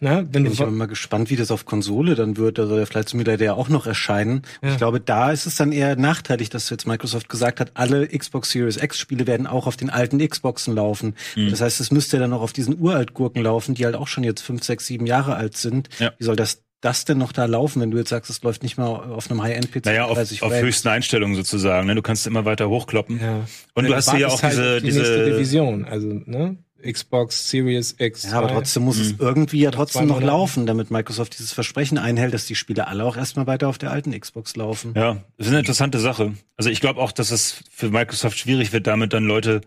[0.00, 2.58] na, wenn Bin du ich aber mal gespannt, wie das auf Konsole dann wird.
[2.58, 4.42] Da soll der Flight Simulator ja auch noch erscheinen.
[4.62, 4.70] Ja.
[4.70, 8.50] Ich glaube, da ist es dann eher nachteilig, dass jetzt Microsoft gesagt hat, alle Xbox
[8.50, 11.14] Series X Spiele werden auch auf den alten Xboxen laufen.
[11.36, 11.50] Mhm.
[11.50, 14.24] Das heißt, es müsste ja dann auch auf diesen Uralt-Gurken laufen, die halt auch schon
[14.24, 15.88] jetzt fünf, sechs, sieben Jahre alt sind.
[15.98, 16.12] Ja.
[16.18, 18.78] Wie soll das das denn noch da laufen, wenn du jetzt sagst, es läuft nicht
[18.78, 19.84] mal auf einem High-End-PC?
[19.86, 21.86] Naja, auf, 30 auf höchsten Einstellungen sozusagen.
[21.86, 21.94] Ne?
[21.94, 23.20] Du kannst immer weiter hochkloppen.
[23.20, 23.46] ja.
[23.74, 26.56] Und du hast hier ja auch diese, halt auf die nächste diese Division, also ne?
[26.82, 28.22] Xbox Series X.
[28.24, 29.02] Ja, aber trotzdem muss Mhm.
[29.02, 33.04] es irgendwie ja trotzdem noch laufen, damit Microsoft dieses Versprechen einhält, dass die Spiele alle
[33.04, 34.94] auch erstmal weiter auf der alten Xbox laufen.
[34.96, 36.32] Ja, das ist eine interessante Sache.
[36.56, 39.60] Also ich glaube auch, dass es für Microsoft schwierig wird, damit dann Leute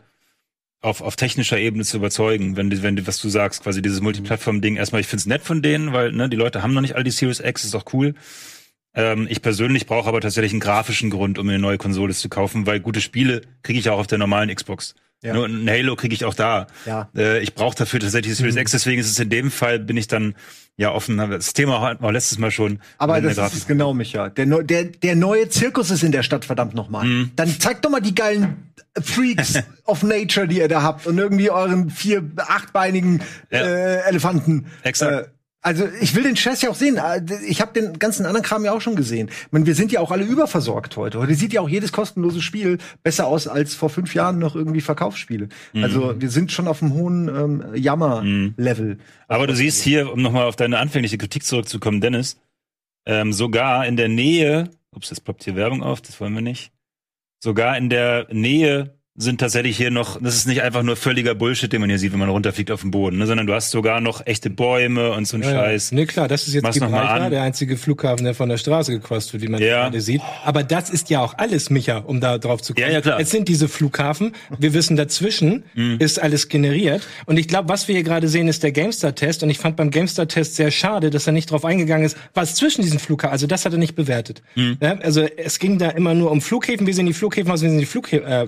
[0.83, 4.01] auf, auf technischer Ebene zu überzeugen, wenn die, wenn die, was du sagst, quasi dieses
[4.01, 4.75] Multiplattform-Ding.
[4.75, 7.11] Erstmal, ich find's nett von denen, weil ne, die Leute haben noch nicht all die
[7.11, 8.13] Series X, ist auch cool.
[8.93, 12.27] Ähm, ich persönlich brauche aber tatsächlich einen grafischen Grund, um mir eine neue Konsole zu
[12.27, 14.93] kaufen, weil gute Spiele kriege ich auch auf der normalen Xbox.
[15.23, 15.33] Ja.
[15.33, 16.67] Nur ein Halo kriege ich auch da.
[16.85, 17.09] Ja.
[17.15, 20.07] Äh, ich brauche dafür tatsächlich Series X, deswegen ist es in dem Fall, bin ich
[20.07, 20.35] dann
[20.75, 21.17] ja offen.
[21.17, 22.79] Das Thema hatten wir letztes Mal schon.
[22.97, 24.29] Aber das ist es genau, Micha.
[24.29, 27.05] Der, neu- der, der neue Zirkus ist in der Stadt, verdammt nochmal.
[27.05, 27.31] Mhm.
[27.35, 31.49] Dann zeigt doch mal die geilen Freaks of Nature, die ihr da habt und irgendwie
[31.51, 33.59] euren vier, achtbeinigen Ja.
[33.61, 34.65] äh, Elefanten.
[34.83, 35.27] Exakt.
[35.27, 35.29] Äh,
[35.63, 36.99] also ich will den Scheiß ja auch sehen.
[37.47, 39.29] Ich habe den ganzen anderen Kram ja auch schon gesehen.
[39.29, 41.19] Ich meine, wir sind ja auch alle überversorgt heute.
[41.19, 44.81] Heute sieht ja auch jedes kostenlose Spiel besser aus als vor fünf Jahren noch irgendwie
[44.81, 45.47] Verkaufsspiele.
[45.71, 45.83] Mhm.
[45.83, 48.97] Also wir sind schon auf einem hohen ähm, Jammer-Level.
[49.29, 52.37] Aber du siehst hier, um nochmal auf deine anfängliche Kritik zurückzukommen, Dennis,
[53.05, 56.73] ähm, sogar in der Nähe, ups, jetzt ploppt hier Werbung auf, das wollen wir nicht.
[57.41, 61.71] Sogar in der Nähe sind tatsächlich hier noch, das ist nicht einfach nur völliger Bullshit,
[61.71, 64.01] den man hier sieht, wenn man runterfliegt auf den Boden, ne, sondern du hast sogar
[64.01, 65.55] noch echte Bäume und so ein Ja, ja.
[65.55, 65.91] Scheiß.
[65.91, 68.57] Nee, klar, das ist jetzt Mach's noch mal Gibraltar, der einzige Flughafen, der von der
[68.57, 69.83] Straße gekostet wird, wie man Ja.
[69.83, 70.21] gerade sieht.
[70.43, 72.87] Aber das ist ja auch alles, Micha, um da drauf zu kommen.
[72.87, 73.19] Ja, ja, klar.
[73.19, 74.31] Es sind diese Flughafen.
[74.57, 75.97] Wir wissen, dazwischen Mhm.
[75.99, 77.03] ist alles generiert.
[77.27, 79.43] Und ich glaube, was wir hier gerade sehen, ist der GameStar-Test.
[79.43, 82.81] Und ich fand beim GameStar-Test sehr schade, dass er nicht drauf eingegangen ist, was zwischen
[82.81, 84.41] diesen Flughafen, also das hat er nicht bewertet.
[84.55, 84.77] Mhm.
[84.81, 86.87] Ja, also es ging da immer nur um Flughäfen.
[86.87, 87.61] Wie sehen die Flughäfen aus?
[87.61, 88.47] Wie sehen die Flughe äh,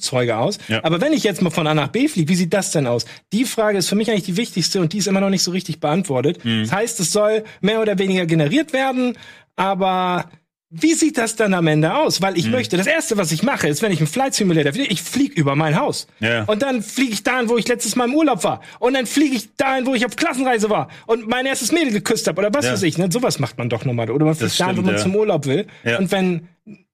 [0.00, 0.58] Flugzeuge aus?
[0.68, 0.82] Ja.
[0.82, 3.04] Aber wenn ich jetzt mal von A nach B fliege, wie sieht das denn aus?
[3.32, 5.50] Die Frage ist für mich eigentlich die wichtigste und die ist immer noch nicht so
[5.50, 6.44] richtig beantwortet.
[6.44, 6.62] Mhm.
[6.62, 9.16] Das heißt, es soll mehr oder weniger generiert werden,
[9.56, 10.24] aber
[10.72, 12.22] wie sieht das dann am Ende aus?
[12.22, 12.52] Weil ich Mhm.
[12.52, 15.34] möchte, das erste, was ich mache, ist, wenn ich einen Flight Simulator fliege, ich fliege
[15.34, 16.06] über mein Haus.
[16.20, 16.44] Ja.
[16.44, 18.60] Und dann fliege ich dahin, wo ich letztes Mal im Urlaub war.
[18.78, 22.28] Und dann fliege ich dahin, wo ich auf Klassenreise war und mein erstes Mädel geküsst
[22.28, 22.72] habe oder was Ja.
[22.72, 22.98] weiß ich.
[22.98, 23.08] Ne?
[23.10, 24.10] Sowas macht man doch nochmal.
[24.10, 25.00] Oder man fliegt dahin, wo man ja.
[25.02, 25.66] zum Urlaub will.
[25.82, 25.98] Ja.
[25.98, 26.46] Und wenn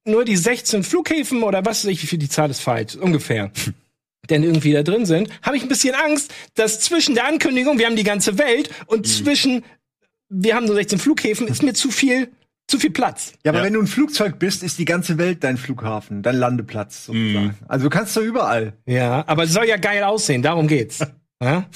[0.06, 3.50] nur die 16 Flughäfen oder was weiß ich, wie viel die Zahl ist falsch, ungefähr.
[4.30, 7.86] denn irgendwie da drin sind, habe ich ein bisschen Angst, dass zwischen der Ankündigung, wir
[7.86, 9.10] haben die ganze Welt, und Mhm.
[9.10, 9.64] zwischen,
[10.28, 12.32] wir haben nur 16 Flughäfen, ist mir zu viel,
[12.66, 13.34] zu viel Platz.
[13.44, 13.64] Ja, aber Ja.
[13.66, 17.44] wenn du ein Flugzeug bist, ist die ganze Welt dein Flughafen, dein Landeplatz sozusagen.
[17.46, 17.54] Mhm.
[17.68, 18.72] Also du kannst da überall.
[18.86, 20.98] Ja, aber es soll ja geil aussehen, darum geht's.
[21.42, 21.66] Ja?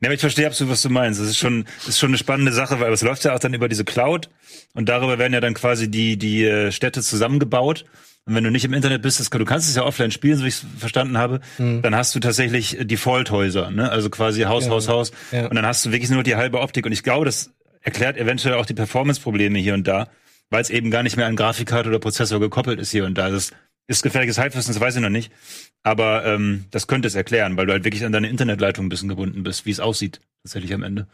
[0.00, 1.20] Ja, aber ich verstehe absolut, was du meinst.
[1.20, 3.54] Das ist schon, das ist schon eine spannende Sache, weil es läuft ja auch dann
[3.54, 4.28] über diese Cloud
[4.74, 7.84] und darüber werden ja dann quasi die, die äh, Städte zusammengebaut.
[8.28, 10.42] Und wenn du nicht im Internet bist, das, du kannst es ja offline spielen, so
[10.44, 13.88] wie ich es verstanden habe, dann hast du tatsächlich äh, Default-Häuser, ne?
[13.90, 14.70] Also quasi Haus, Ja.
[14.72, 15.12] Haus, Haus.
[15.30, 15.46] Ja.
[15.46, 16.86] Und dann hast du wirklich nur die halbe Optik.
[16.86, 20.08] Und ich glaube, das erklärt eventuell auch die Performance-Probleme hier und da,
[20.50, 23.30] weil es eben gar nicht mehr an Grafikkarte oder Prozessor gekoppelt ist hier und da.
[23.30, 23.52] Das
[23.88, 25.32] ist gefährliches Halbwissen, das weiß ich noch nicht.
[25.82, 29.08] Aber ähm, das könnte es erklären, weil du halt wirklich an deine Internetleitung ein bisschen
[29.08, 31.06] gebunden bist, wie es aussieht, tatsächlich am Ende.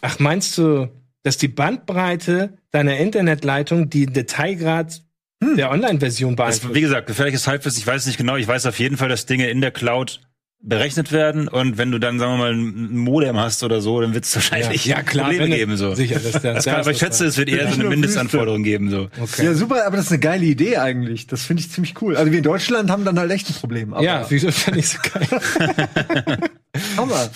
[0.00, 0.90] Ach, meinst du,
[1.22, 5.02] dass die Bandbreite deiner Internetleitung die Detailgrad
[5.40, 6.74] der Online-Version beeinflusst?
[6.74, 9.48] wie gesagt, gefährliches Halbwissen, ich weiß nicht genau, ich weiß auf jeden Fall, dass Dinge
[9.48, 10.20] in der Cloud
[10.64, 14.14] berechnet werden und wenn du dann, sagen wir mal, ein Modem hast oder so, dann
[14.14, 15.76] wird es wahrscheinlich ja, klar, Probleme geben.
[15.76, 15.94] So.
[15.94, 18.88] sicher, das- das- das kann, aber ich schätze, es wird eher so eine Mindestanforderung geben.
[18.88, 19.08] So.
[19.20, 19.44] Okay.
[19.44, 21.26] Ja, super, aber das ist eine geile Idee eigentlich.
[21.26, 22.16] Das finde ich ziemlich cool.
[22.16, 23.92] Also wir in Deutschland haben dann halt echt ein Problem.
[23.92, 25.26] Aber ja, wieso fand ich so geil?
[26.96, 27.28] Hammer.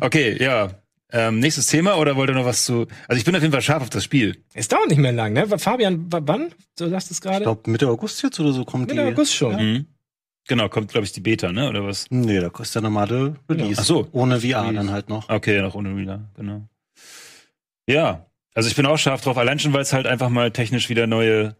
[0.00, 0.70] Okay, ja.
[1.14, 2.86] Ähm, nächstes Thema oder wollt ihr noch was zu.
[3.06, 4.42] Also ich bin auf jeden Fall scharf auf das Spiel.
[4.54, 5.46] Es dauert nicht mehr lang, ne?
[5.58, 6.52] Fabian, wann?
[6.78, 7.42] Du sagst es Ich gerade?
[7.42, 9.08] glaube, Mitte August jetzt oder so kommt Mitte die.
[9.12, 9.54] August schon.
[9.56, 9.86] Mhm.
[10.48, 11.68] Genau, kommt, glaube ich, die Beta, ne?
[11.68, 12.06] Oder was?
[12.10, 13.80] Nee, da kostet der normale Release.
[13.80, 14.08] Ach so.
[14.12, 15.28] Ohne VR dann halt noch.
[15.28, 16.68] Okay, noch ohne Reader, genau.
[17.86, 20.88] Ja, also ich bin auch scharf drauf, allein schon, weil es halt einfach mal technisch
[20.88, 21.56] wieder neue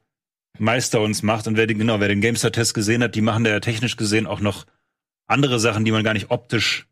[0.59, 3.61] Milestones macht und wer den, genau, wer den GameStar-Test gesehen hat, die machen da ja
[3.61, 4.67] technisch gesehen auch noch
[5.27, 6.87] andere Sachen, die man gar nicht optisch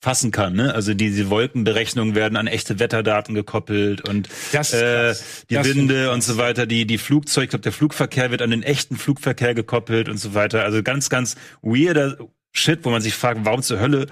[0.00, 0.74] fassen kann, ne?
[0.74, 5.14] Also diese Wolkenberechnungen werden an echte Wetterdaten gekoppelt und äh,
[5.48, 8.50] die Das Winde und so weiter, die die Flugzeug, ich glaube der Flugverkehr wird an
[8.50, 10.62] den echten Flugverkehr gekoppelt und so weiter.
[10.64, 12.18] Also ganz ganz weirder
[12.52, 14.06] Shit, wo man sich fragt, warum zur Hölle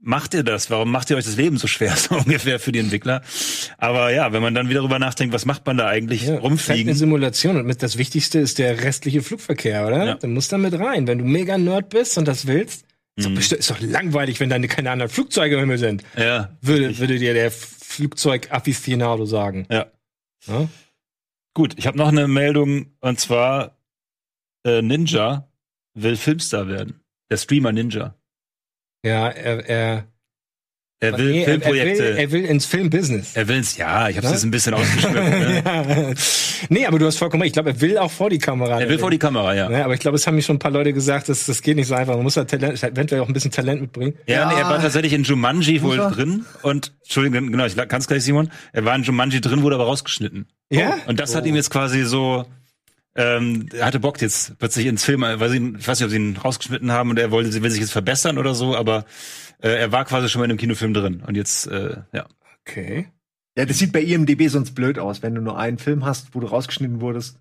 [0.00, 0.70] macht ihr das?
[0.70, 3.22] Warum macht ihr euch das Leben so schwer so ungefähr für die Entwickler?
[3.78, 6.38] Aber ja, wenn man dann wieder drüber nachdenkt, was macht man da eigentlich Ja, Fällt
[6.38, 6.94] eine rumfliegen?
[6.94, 10.04] Simulation und mit das Wichtigste ist der restliche Flugverkehr, oder?
[10.04, 10.14] Ja.
[10.14, 11.06] Dann musst du da mit rein.
[11.06, 12.84] Wenn du mega Nerd bist und das willst,
[13.16, 13.36] ist, doch, Mhm.
[13.38, 16.02] ist doch langweilig, wenn da keine anderen Flugzeuge im Himmel sind.
[16.16, 19.66] Ja, Würde, würde dir der Flugzeug-Afficionado sagen.
[19.70, 19.86] ja.
[20.46, 20.68] Ja?
[21.54, 23.78] Gut, ich habe noch eine Meldung und zwar
[24.66, 25.50] äh, Ninja
[25.94, 27.00] will Filmstar werden.
[27.30, 28.14] Der Streamer Ninja.
[29.04, 30.12] Ja, er, er,
[30.98, 31.98] Er will nee, er, er, Filmprojekte.
[32.04, 33.36] will, er will ins Filmbusiness.
[33.36, 34.36] Er will ins, ja, ich habe es Ne?
[34.36, 35.14] jetzt ein bisschen ausgeschmückt.
[35.14, 35.62] Ne?
[35.62, 36.12] Ja.
[36.70, 37.50] nee, aber du hast vollkommen recht.
[37.50, 38.80] Ich glaube, er will auch vor die Kamera.
[38.80, 39.70] Er will vor die Kamera, ja.
[39.70, 41.76] Ja, aber ich glaube, es haben mir schon ein paar Leute gesagt, dass das geht
[41.76, 42.14] nicht so einfach.
[42.14, 44.14] Man muss da Talent, eventuell auch ein bisschen Talent mitbringen.
[44.26, 44.48] Ja, Ja.
[44.48, 46.10] Nee, er war tatsächlich in Jumanji wohl er?
[46.10, 48.50] drin und Entschuldigung, genau, ich kann's gleich, Simon.
[48.72, 50.46] Er war in Jumanji drin, wurde aber rausgeschnitten.
[50.70, 50.96] Ja?
[51.06, 52.46] Und das hat ihm jetzt quasi so,
[53.14, 56.16] ähm, er hatte Bock jetzt plötzlich ins Film, weil sie, ich weiß nicht, ob sie
[56.16, 59.04] ihn rausgeschnitten haben und er wollte, sie will sich jetzt verbessern oder so, aber
[59.60, 62.26] äh, er war quasi schon mal in einem Kinofilm drin und jetzt, äh, ja.
[62.66, 63.08] Okay.
[63.56, 66.40] Ja, das sieht bei IMDB sonst blöd aus, wenn du nur einen Film hast, wo
[66.40, 67.40] du rausgeschnitten wurdest.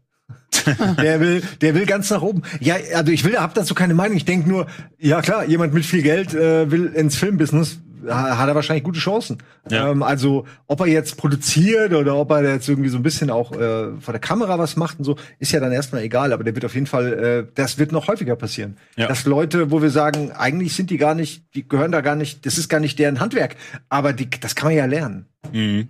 [0.98, 2.42] der will, der will ganz nach oben.
[2.60, 4.18] Ja, also ich will, hab dazu keine Meinung.
[4.18, 8.56] Ich denke nur, ja klar, jemand mit viel Geld äh, will ins Filmbusiness, hat er
[8.56, 9.38] wahrscheinlich gute Chancen.
[9.70, 9.90] Ja.
[9.92, 13.52] Ähm, also ob er jetzt produziert oder ob er jetzt irgendwie so ein bisschen auch
[13.54, 16.34] äh, vor der Kamera was macht und so, ist ja dann erstmal egal.
[16.34, 18.78] Aber der wird auf jeden Fall, äh, das wird noch häufiger passieren.
[18.96, 19.08] Ja.
[19.08, 22.46] Dass Leute, wo wir sagen, eigentlich sind die gar nicht, die gehören da gar nicht,
[22.46, 23.56] das ist gar nicht deren Handwerk.
[23.90, 25.26] Aber die, das kann man ja lernen.
[25.52, 25.90] Mhm.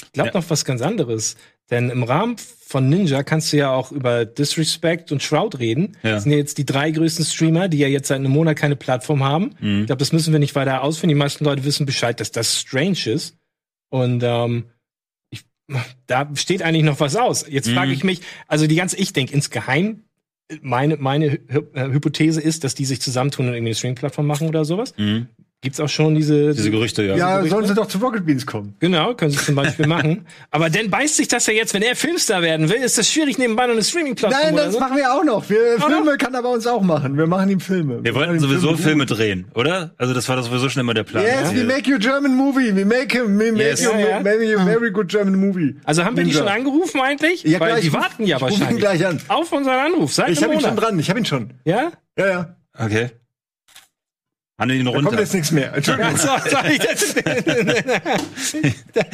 [0.00, 0.40] Ich glaube Ja.
[0.40, 1.36] noch was ganz anderes.
[1.70, 5.96] Denn im Rahmen von Ninja kannst du ja auch über Disrespect und Shroud reden.
[6.02, 6.12] Ja.
[6.12, 8.76] Das sind ja jetzt die drei größten Streamer, die ja jetzt seit einem Monat keine
[8.76, 9.54] Plattform haben.
[9.60, 9.80] Mhm.
[9.80, 11.08] Ich glaube, das müssen wir nicht weiter ausführen.
[11.08, 13.36] Die meisten Leute wissen Bescheid, dass das strange ist.
[13.88, 14.64] Und ähm,
[15.30, 15.44] ich
[16.06, 17.46] da steht eigentlich noch was aus.
[17.48, 17.94] Jetzt frage Mhm.
[17.94, 20.04] ich mich, also die ganze, ich denke insgeheim,
[20.60, 21.38] meine, meine Hy
[21.72, 24.92] äh, Hypothese ist, dass die sich zusammentun und irgendwie eine Streaming-Plattform machen oder sowas.
[24.98, 25.28] Mhm.
[25.64, 27.16] Gibt's auch schon diese, Diese Gerüchte, ja.
[27.16, 27.50] Ja, Gerüchte?
[27.56, 28.76] sollen sie doch zu Rocket Beans kommen.
[28.80, 30.26] Genau, können sie zum Beispiel machen.
[30.50, 33.38] Aber dann beißt sich das ja jetzt, wenn er Filmstar werden will, ist das schwierig
[33.38, 34.80] nebenbei noch eine Streaming-Plattform Nein, das so.
[34.80, 35.48] machen wir auch noch.
[35.48, 37.16] Wir, Auch Filme kann er bei uns auch machen.
[37.16, 38.04] Wir machen ihm Filme.
[38.04, 39.16] Wir wollten machen ihm sowieso Filme gut.
[39.18, 39.94] drehen, oder?
[39.96, 41.24] Also das war doch sowieso schon immer der Plan.
[41.24, 42.76] Yes, Wir- we make you German movie.
[42.76, 43.82] We make him, we make Yes.
[43.82, 44.20] you, Ja, ja.
[44.20, 45.76] make you a very good German movie.
[45.84, 47.42] Also haben wir die schon angerufen eigentlich?
[47.44, 48.80] Ja, Weil klar, die warten ja ich ruf ihn wahrscheinlich.
[48.82, 49.18] gleich an.
[49.28, 50.98] Auf unseren Anruf, seit Ich habe ihn schon dran.
[50.98, 51.54] Ich habe ihn schon.
[51.64, 51.90] Ja?
[52.18, 52.56] Ja, ja.
[52.78, 53.10] Okay.
[54.56, 55.20] Handel ihn Da kommt runter.
[55.20, 55.74] jetzt nichts mehr.
[55.74, 56.14] Entschuldigung.
[56.14, 56.20] Ich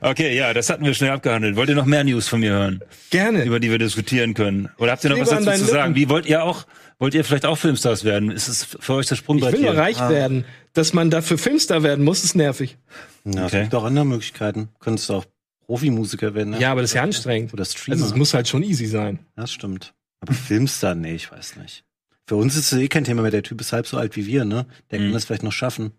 [0.00, 1.56] Okay, ja, das hatten wir schnell abgehandelt.
[1.56, 3.44] Wollt ihr noch mehr News von mir hören, Gerne.
[3.44, 4.68] über die wir diskutieren können?
[4.78, 5.94] Oder habt ihr noch Lieber was dazu zu sagen?
[5.94, 6.08] Lippen.
[6.08, 6.66] Wie wollt ihr auch,
[6.98, 8.30] wollt ihr vielleicht auch Filmstars werden?
[8.30, 9.80] Ist es für euch das Ich Sprungbrett will nur hier?
[9.80, 10.44] reich werden.
[10.74, 12.76] Dass man dafür Filmstar werden muss, ist nervig.
[13.24, 13.56] Ja, Okay.
[13.56, 14.68] es gibt auch andere Möglichkeiten.
[14.78, 15.24] Könntest du auch
[15.64, 16.58] Profimusiker werden.
[16.60, 17.52] Ja, aber das ist ja anstrengend.
[17.54, 17.94] Oder Streamer.
[17.96, 19.20] Also es muss halt schon easy sein.
[19.36, 19.94] das stimmt.
[20.20, 21.84] Aber Filmstar, nee, ich weiß nicht.
[22.26, 23.30] Für uns ist es eh kein Thema mehr.
[23.30, 24.66] Der Typ ist halb so alt wie wir, ne?
[24.90, 25.04] Der Mhm.
[25.04, 25.92] kann das vielleicht noch schaffen.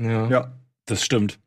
[0.00, 0.28] Ja.
[0.28, 0.58] Ja.
[0.86, 1.38] Das stimmt.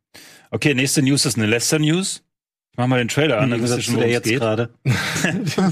[0.52, 2.24] Okay, nächste News ist eine Leicester-News.
[2.72, 4.40] Ich mach mal den Trailer an, dann wisst ihr schon, worum es jetzt geht.
[4.40, 4.74] gerade.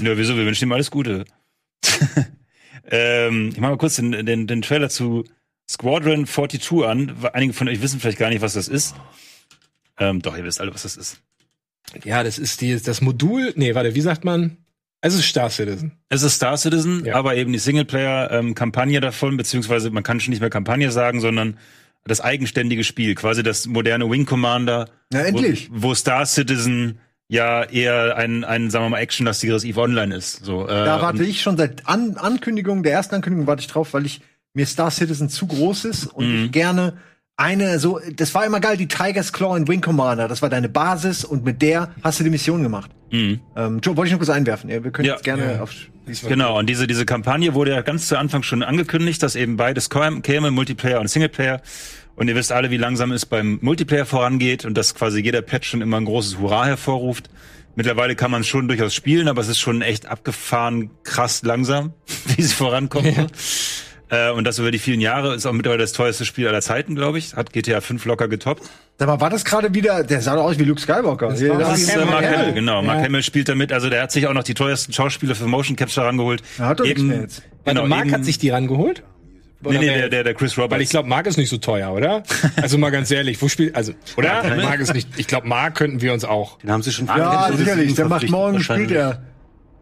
[0.02, 0.36] Ja, wieso?
[0.36, 1.24] Wir wünschen ihm alles Gute.
[2.90, 5.24] ähm, ich mache mal kurz den, den, den Trailer zu
[5.68, 7.14] Squadron 42 an.
[7.32, 8.94] Einige von euch wissen vielleicht gar nicht, was das ist.
[9.98, 11.20] Ähm, doch, ihr wisst alle, was das ist.
[12.04, 13.52] ja, das ist die, das Modul.
[13.56, 14.56] Nee, warte, wie sagt man?
[15.02, 15.92] Es ist Star Citizen.
[16.10, 17.14] Es ist Star Citizen, Ja.
[17.16, 21.56] aber eben die Singleplayer-Kampagne davon, beziehungsweise man kann schon nicht mehr Kampagne sagen, sondern
[22.04, 24.88] das eigenständige Spiel, quasi das moderne Wing Commander.
[25.12, 25.68] Na, endlich.
[25.72, 30.44] Wo, wo Star Citizen ja eher ein, ein sagen wir mal, actionlastigeres EVE Online ist.
[30.44, 33.94] So, äh, Da warte ich schon seit An Ankündigung, der ersten Ankündigung warte ich drauf,
[33.94, 34.20] weil ich
[34.52, 36.44] mir Star Citizen zu groß ist und Mhm.
[36.46, 36.94] ich gerne
[37.40, 40.68] eine so, das war immer geil, die Tiger's Claw in Wing Commander, das war deine
[40.68, 42.90] Basis und mit der hast du die Mission gemacht.
[43.10, 43.40] Mhm.
[43.56, 44.68] Ähm, Joe, wollte ich noch kurz einwerfen.
[44.70, 45.14] Ja, wir können Ja.
[45.14, 45.62] jetzt gerne Ja.
[45.62, 45.72] auf
[46.28, 49.90] Genau, und diese, diese Kampagne wurde ja ganz zu Anfang schon angekündigt, dass eben beides
[49.90, 51.60] käme, käme, Multiplayer und Singleplayer.
[52.16, 55.68] Und ihr wisst alle, wie langsam es beim Multiplayer vorangeht und dass quasi jeder Patch
[55.70, 57.30] schon immer ein großes Hurra hervorruft.
[57.76, 61.92] Mittlerweile kann man schon durchaus spielen, aber es ist schon echt abgefahren, krass langsam,
[62.36, 63.14] wie sie vorankommen.
[64.10, 66.94] Äh, und das über die vielen Jahre ist auch mittlerweile das teuerste Spiel aller Zeiten,
[66.96, 67.36] glaube ich.
[67.36, 68.62] Hat GTA 5 locker getoppt.
[68.98, 71.28] Sag mal, war das gerade wieder, der sah doch aus wie Luke Skywalker.
[71.28, 72.04] Das Mark Das ist äh.
[72.04, 72.38] Mark Hamill.
[72.38, 72.82] Hamill, genau.
[72.82, 73.04] Mark Ja.
[73.04, 73.72] Hamill spielt damit.
[73.72, 76.42] Also der hat sich auch noch die teuersten Schauspieler für Motion Capture rangeholt.
[76.58, 77.42] Er hat doch nichts mehr jetzt.
[77.64, 79.02] Warte, Genau, Mark eben- hat sich die rangeholt?
[79.62, 80.72] Nee, Oder nee, wer- der, der, der Chris Roberts.
[80.72, 82.22] Weil ich glaube, Mark ist nicht so teuer, oder?
[82.60, 84.42] Also mal ganz ehrlich, wo spielt, also, oder?
[84.56, 86.58] Mark ist nicht, ich glaube, Mark könnten wir uns auch.
[86.60, 87.94] Den haben sie schon Ja, sicherlich.
[87.94, 89.22] Der macht morgen, spielt er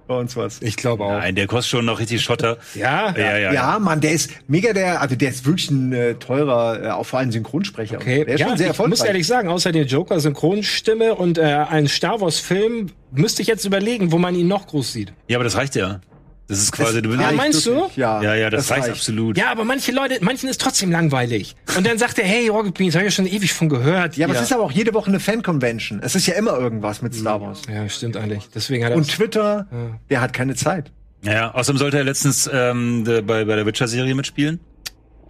[0.08, 0.60] bei uns was.
[0.62, 1.12] Ich glaube auch.
[1.12, 2.58] Nein, der kostet schon noch richtig Schotter.
[2.74, 3.14] Ja?
[3.16, 3.78] Ja, ja, Ja, ja.
[3.78, 7.18] Mann, der ist mega der, also der ist wirklich ein äh, teurer, äh, auch vor
[7.20, 7.96] allem Synchronsprecher.
[7.96, 8.98] Okay, Der ist ja, schon sehr ich erfolgreich.
[8.98, 13.48] muss ehrlich sagen, außer der Joker Synchronstimme und äh, einen Star Wars Film müsste ich
[13.48, 15.12] jetzt überlegen, wo man ihn noch groß sieht.
[15.28, 16.00] Ja, aber das reicht ja.
[16.48, 17.90] Das ist quasi, du Ja, Reicht meinst du?
[17.94, 19.36] Ja, Ja, ja, das, reicht, absolut.
[19.36, 21.54] Ja, aber manche Leute, manchen ist trotzdem langweilig.
[21.76, 24.16] Und dann sagt er, hey, Rocket Beans, habe ich ja schon ewig von gehört.
[24.16, 24.40] Ja, aber hier.
[24.42, 26.00] es ist aber auch jede Woche eine Fan-Convention.
[26.02, 27.62] Es ist ja immer irgendwas mit Star Wars.
[27.72, 28.48] ja, stimmt eigentlich.
[28.54, 29.66] Deswegen hat er Und Twitter,
[30.08, 30.90] der hat keine Zeit.
[31.22, 34.60] Ja, außerdem sollte er letztens ähm, bei, bei der Witcher-Serie mitspielen.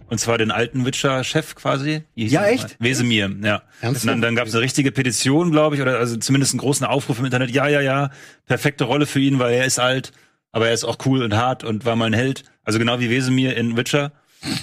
[0.07, 2.03] Und zwar den alten Witcher-Chef quasi.
[2.15, 2.77] Ja, echt?
[2.79, 3.61] Wesemir, ja.
[3.81, 4.03] Ernsthaft?
[4.03, 6.85] Und dann, dann gab es eine richtige Petition, glaube ich, oder also zumindest einen großen
[6.85, 7.51] Aufruf im Internet.
[7.51, 8.09] Ja, ja, ja,
[8.47, 10.11] perfekte Rolle für ihn, weil er ist alt,
[10.51, 12.43] aber er ist auch cool und hart und war mal ein Held.
[12.63, 14.11] Also genau wie Wesemir in Witcher.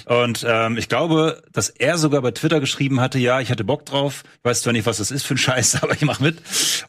[0.05, 3.85] Und ähm, ich glaube, dass er sogar bei Twitter geschrieben hatte, ja, ich hatte Bock
[3.85, 4.23] drauf.
[4.39, 6.41] Ich weiß zwar nicht, was das ist für ein Scheiß, aber ich mach mit.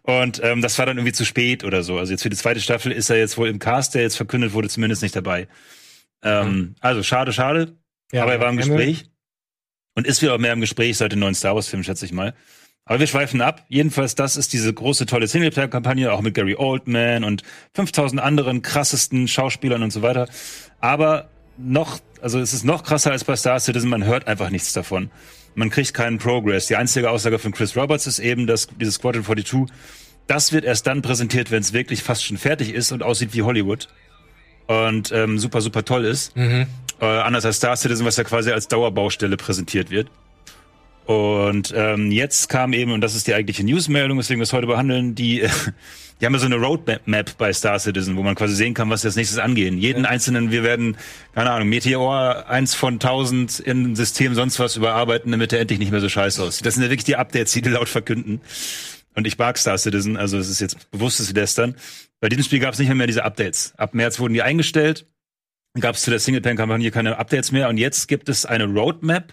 [0.03, 1.99] Und ähm, das war dann irgendwie zu spät oder so.
[1.99, 4.53] Also jetzt für die zweite Staffel ist er jetzt wohl im Cast, der jetzt verkündet
[4.53, 5.49] wurde, zumindest nicht dabei.
[6.23, 7.77] Ähm, also schade, schade.
[8.13, 8.57] Ja, aber er war im.
[8.57, 9.07] Gespräch.
[9.95, 12.35] Und ist wieder auch mehr im Gespräch seit dem neuen Star Wars-Film, schätze ich mal.
[12.89, 13.65] Aber wir schweifen ab.
[13.69, 17.43] Jedenfalls, das ist diese große, tolle Singleplayer-Kampagne, auch mit Gary Oldman und
[17.75, 20.27] 5000 anderen krassesten Schauspielern und so weiter.
[20.81, 24.73] Aber noch, also es ist noch krasser als bei Star Citizen, man hört einfach nichts
[24.73, 25.11] davon.
[25.55, 26.67] Man kriegt keinen Progress.
[26.67, 29.67] Die einzige Aussage von Chris Roberts ist eben, dass dieses Squadron 42,
[30.27, 33.43] das wird erst dann präsentiert, wenn es wirklich fast schon fertig ist und aussieht wie
[33.43, 33.89] Hollywood.
[34.67, 36.35] Und ähm, super, super toll ist.
[37.01, 40.11] Äh, anders als Star Citizen, was ja quasi als Dauerbaustelle präsentiert wird.
[41.09, 44.67] Und ähm, jetzt kam eben, und das ist die eigentliche Newsmeldung, weswegen wir es heute
[44.67, 45.41] behandeln, die,
[46.21, 49.01] die haben ja so eine Roadmap bei Star Citizen, wo man quasi sehen kann, was
[49.01, 49.79] sie als nächstes angehen.
[49.79, 50.99] Jeden einzelnen, wir werden,
[51.35, 55.93] keine Ahnung, Meteor eins von 1000 in System sonst was überarbeiten, damit er endlich nicht
[55.93, 56.67] mehr so scheiße aussieht.
[56.67, 58.43] Das sind ja wirklich die Updates, die die laut verkünden.
[59.15, 61.75] Und ich mag Star Citizen, also es ist jetzt bewusstes Lästern.
[62.21, 63.73] Bei diesem Spiel gab es nicht mehr, mehr diese Updates.
[63.79, 65.07] Ab März wurden die eingestellt,
[65.81, 69.33] gab es zu der Singleplayer-Kampagne keine Updates mehr und jetzt gibt es eine Roadmap,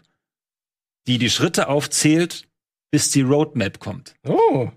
[1.07, 2.47] die die Schritte aufzählt,
[2.91, 4.15] bis die Roadmap kommt.
[4.27, 4.69] Oh.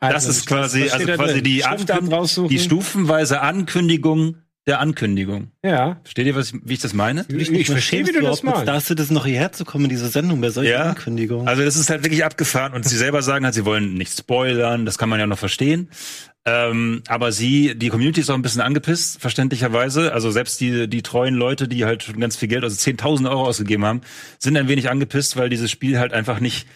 [0.00, 2.48] Das ist quasi, also quasi die, Ankün raussuchen.
[2.48, 4.36] die stufenweise Ankündigung
[4.70, 5.50] der Ankündigung.
[5.64, 6.00] Ja.
[6.02, 7.26] Versteht ihr, was ich, wie ich das meine?
[7.28, 8.62] Ich, ich verstehe, wie du das meinst.
[8.62, 10.84] Star Citizen noch hierher zu kommen, diese Sendung bei solchen Ja.
[10.90, 11.48] Ankündigungen.
[11.48, 14.86] Also das ist halt wirklich abgefahren und sie selber sagen halt, sie wollen nicht spoilern,
[14.86, 15.90] das kann man ja noch verstehen.
[16.46, 20.12] Ähm, aber sie, die Community ist auch ein bisschen angepisst, verständlicherweise.
[20.14, 23.44] Also selbst die, die treuen Leute, die halt schon ganz viel Geld, also 10.000 Euro
[23.44, 24.00] ausgegeben haben,
[24.38, 26.66] sind ein wenig angepisst, weil dieses Spiel halt einfach nicht,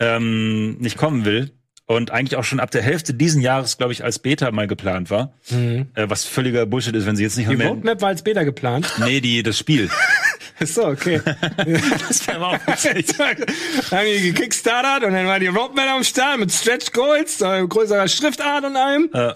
[0.00, 1.52] ähm, nicht kommen will.
[1.90, 5.08] Und eigentlich auch schon ab der Hälfte diesen Jahres, glaube ich, als Beta mal geplant
[5.08, 5.32] war.
[5.50, 7.68] Äh, was völliger Bullshit ist, wenn sie jetzt nicht Die mehr...
[7.68, 8.86] Roadmap war als Beta geplant.
[8.98, 9.88] Nee, die, das Spiel.
[10.60, 11.22] so, okay.
[12.08, 13.06] das wäre auch witzig.
[13.18, 18.06] haben die gekickstartert und dann war die Roadmap am Start mit Stretch Goals, äh, größerer
[18.06, 19.08] Schriftart und allem.
[19.14, 19.32] Äh,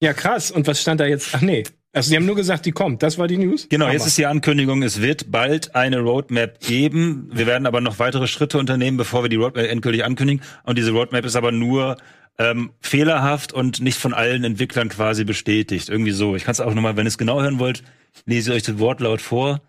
[0.00, 0.50] Ja, krass.
[0.50, 1.30] Und was stand da jetzt?
[1.32, 1.64] Ach nee.
[1.94, 3.04] Also die haben nur gesagt, die kommt.
[3.04, 3.68] Das war die News?
[3.68, 7.30] Genau, jetzt ist die Ankündigung, es wird bald eine Roadmap geben.
[7.32, 10.42] Wir werden aber noch weitere Schritte unternehmen, bevor wir die Roadmap endgültig ankündigen.
[10.64, 11.96] Und diese Roadmap ist aber nur
[12.36, 15.88] ähm, fehlerhaft und nicht von allen Entwicklern quasi bestätigt.
[15.88, 16.34] Irgendwie so.
[16.34, 17.84] Ich kann es auch nochmal, wenn ihr es genau hören wollt,
[18.26, 19.62] lese ich euch das Wortlaut vor.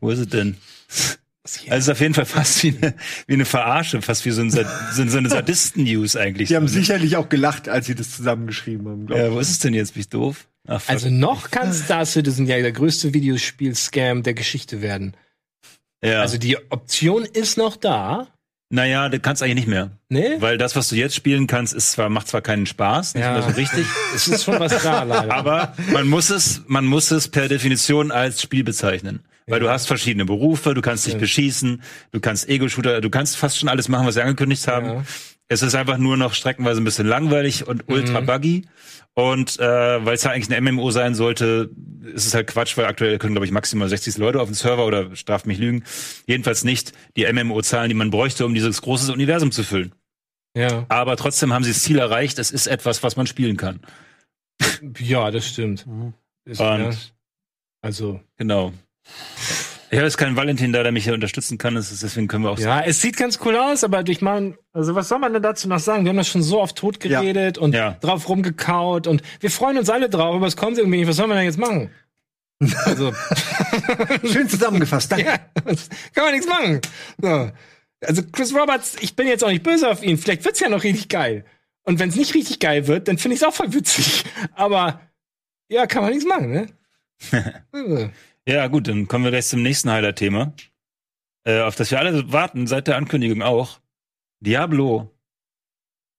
[0.00, 0.56] Wo ist es denn?
[1.42, 2.94] Also es ist auf jeden Fall fast wie eine,
[3.26, 6.48] wie eine Verarsche, fast wie so, ein, so, so eine Sadisten-News eigentlich.
[6.48, 9.58] Die haben sicherlich auch gelacht, als sie das zusammengeschrieben haben, glaube ja, wo ist es
[9.58, 9.94] denn jetzt?
[9.94, 10.46] Bin ich doof?
[10.66, 10.82] Ach.
[10.88, 15.14] Also noch kann Star Citizen ja der größte Videospiel-Scam der Geschichte werden.
[16.02, 16.20] ja.
[16.20, 18.28] Also die Option ist noch da.
[18.70, 19.90] naja, du kannst eigentlich nicht mehr.
[20.08, 20.36] Ne?
[20.40, 23.42] Weil das, was du jetzt spielen kannst, ist zwar, macht zwar keinen Spaß, nicht Ja.
[23.42, 25.32] so richtig, Es ist schon was da, leider.
[25.34, 29.20] aber man muss es, man muss es per Definition als Spiel bezeichnen.
[29.46, 33.58] Weil du hast verschiedene Berufe, du kannst dich beschießen, du kannst Ego-Shooter, du kannst fast
[33.58, 35.04] schon alles machen, was sie angekündigt haben.
[35.54, 38.26] Es ist einfach nur noch streckenweise ein bisschen langweilig und ultra Mhm.
[38.26, 38.66] buggy.
[39.14, 41.70] Und äh, weil es ja eigentlich ein MMO sein sollte,
[42.12, 44.84] ist es halt Quatsch, weil aktuell können, glaube ich, maximal 60 Leute auf dem Server
[44.84, 45.84] oder straft mich lügen.
[46.26, 49.94] Jedenfalls nicht die MMO-Zahlen, die man bräuchte, um dieses große Universum zu füllen.
[50.56, 50.84] ja.
[50.88, 53.80] Aber trotzdem haben sie das Ziel erreicht, es ist etwas, was man spielen kann.
[54.98, 55.86] ja, das stimmt.
[56.44, 56.90] Ist, Und- ja.
[57.82, 58.72] Also, Genau.
[59.94, 62.42] Ich habe jetzt keinen Valentin da, der mich hier unterstützen kann, das ist, deswegen können
[62.42, 65.32] wir auch ja, es sieht ganz cool aus, aber ich meine, also was soll man
[65.32, 66.04] denn dazu noch sagen?
[66.04, 67.92] Wir haben das schon so oft tot geredet und Ja.
[68.00, 71.06] drauf rumgekaut und wir freuen uns alle drauf, aber es kommt irgendwie nicht.
[71.06, 71.90] Was soll man denn jetzt machen?
[72.86, 73.12] Also.
[74.24, 75.26] Schön zusammengefasst, danke.
[75.26, 75.40] ja,
[76.12, 76.80] kann man nichts machen.
[77.22, 77.52] So.
[78.04, 80.18] Also Chris Roberts, ich bin jetzt auch nicht böse auf ihn.
[80.18, 81.44] Vielleicht wird's ja noch richtig geil.
[81.84, 84.24] Und wenn es nicht richtig geil wird, dann finde ich es auch voll witzig.
[84.56, 85.02] Aber
[85.68, 86.66] ja, kann man nichts machen, ne?
[87.70, 88.10] Also,
[88.46, 90.52] Ja, gut, dann kommen wir gleich zum nächsten Highlight-Thema,
[91.44, 93.80] äh, auf das wir alle warten, seit der Ankündigung auch.
[94.40, 95.10] Diablo.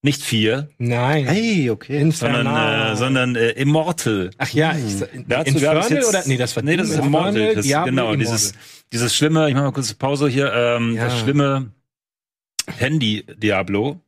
[0.02, 1.26] Nicht vier, Nein.
[1.26, 1.98] Hey, okay.
[2.12, 2.92] sondern, Infernal.
[2.92, 4.30] äh, sondern äh, Immortal.
[4.38, 7.54] Ach ja, ich, Dazu Infernal jetzt, oder nee, das war nee, das ist Immortal.
[7.56, 8.18] Das, Diablo, genau, Immortal.
[8.18, 8.54] dieses,
[8.92, 11.06] dieses schlimme, ich mach mal kurz Pause hier, ähm, Ja.
[11.06, 11.72] das schlimme
[12.76, 14.00] Handy-Diablo.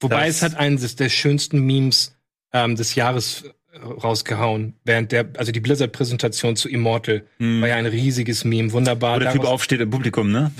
[0.00, 2.16] Wobei das- es hat eines der schönsten Memes
[2.52, 7.86] ähm, des Jahres äh, rausgehauen, während der, also die Blizzard-Präsentation zu Immortal war ja ein
[7.86, 9.16] riesiges Meme, wunderbar.
[9.16, 10.52] Wo der Typ aufsteht im Publikum, ne?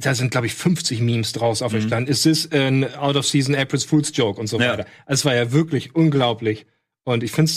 [0.00, 2.10] da sind, glaube ich, 50 Memes draus auferstanden.
[2.10, 4.72] Ist es ein Out-of-Season April's Fool's Joke und so Ja.
[4.72, 4.86] weiter.
[5.06, 6.66] Also es war ja wirklich unglaublich.
[7.04, 7.50] Und ich finde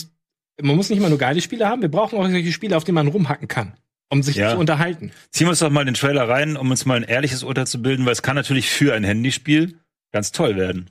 [0.61, 2.95] man muss nicht immer nur geile Spiele haben, wir brauchen auch solche Spiele, auf denen
[2.95, 3.73] man rumhacken kann,
[4.09, 4.51] um sich Ja.
[4.51, 5.11] zu unterhalten.
[5.31, 7.81] Ziehen wir uns doch mal den Trailer rein, um uns mal ein ehrliches Urteil zu
[7.81, 9.79] bilden, weil es kann natürlich für ein Handyspiel
[10.11, 10.89] ganz toll werden.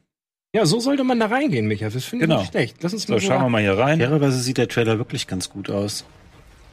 [0.54, 1.88] Ja, so sollte man da reingehen, Micha.
[1.88, 2.40] Das finde ich Genau.
[2.42, 2.76] nicht schlecht.
[2.82, 3.98] Lass uns So, mal so schauen wir mal hier rein.
[4.00, 6.04] Fairerweise sieht der Trailer wirklich ganz gut aus.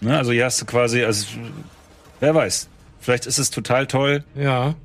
[0.01, 1.27] Ne, also hier hast du quasi, also
[2.19, 2.67] wer weiß,
[2.99, 4.25] vielleicht ist es total toll.
[4.35, 4.75] Ja.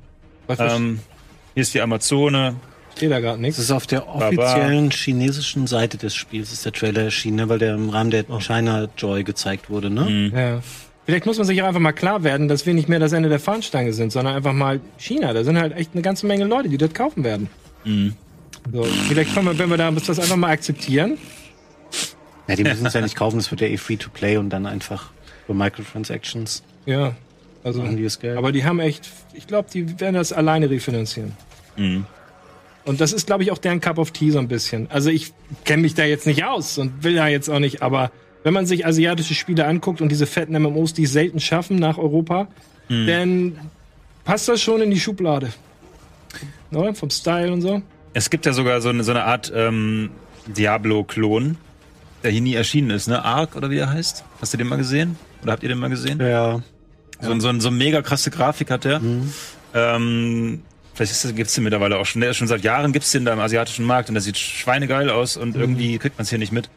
[0.47, 0.99] Was Ähm,
[1.55, 2.55] hier ist die Amazone.
[2.87, 3.59] versteht da gerade Das nichts?
[3.59, 7.73] ist auf der offiziellen chinesischen Seite des Spiels, ist der Trailer erschienen, ne, weil der
[7.75, 10.31] im Rahmen der China Joy gezeigt wurde, ne?
[10.33, 10.61] Ja.
[11.05, 13.27] Vielleicht muss man sich auch einfach mal klar werden, dass wir nicht mehr das Ende
[13.27, 15.33] der Fahnenstange sind, sondern einfach mal China.
[15.33, 17.49] Da sind halt echt eine ganze Menge Leute, die das kaufen werden.
[18.71, 21.17] So, vielleicht können wir, wenn wir da das einfach mal akzeptieren.
[22.47, 24.49] Ja, die müssen es ja nicht kaufen, es wird ja eh free to play und
[24.49, 25.11] dann einfach
[25.47, 27.15] über Microtransactions Ja.
[27.63, 31.31] Also, die aber die haben echt, ich glaube, die werden das alleine refinanzieren.
[31.75, 32.05] Mhm.
[32.85, 34.89] Und das ist, glaube ich, auch deren Cup of Tea so ein bisschen.
[34.91, 38.11] Also ich kenne mich da jetzt nicht aus und will da jetzt auch nicht, aber
[38.43, 41.97] wenn man sich asiatische Spiele anguckt und diese fetten MMOs, die es selten schaffen nach
[41.97, 42.47] Europa,
[42.87, 43.07] Mhm.
[43.07, 43.59] dann
[44.23, 45.49] passt das schon in die Schublade.
[46.71, 46.93] Oder?
[46.93, 47.81] Vom Style und so.
[48.15, 50.09] Es gibt ja sogar so eine, so eine Art ähm,
[50.47, 51.57] Diablo-Klon,
[52.23, 53.23] der hier nie erschienen ist, ne?
[53.23, 54.23] Ark oder wie er heißt?
[54.41, 55.17] Hast du den mal gesehen?
[55.43, 56.19] Oder habt ihr den mal gesehen?
[56.21, 56.61] ja,
[57.21, 59.01] So, ein- so, ein- so eine mega krasse Grafik hat der.
[59.73, 60.61] Ähm,
[60.93, 62.21] vielleicht das- gibt's den mittlerweile auch schon.
[62.21, 65.09] Der ist schon seit Jahren gibt's den da im asiatischen Markt und der sieht schweinegeil
[65.09, 66.69] aus und irgendwie kriegt man es hier nicht mit.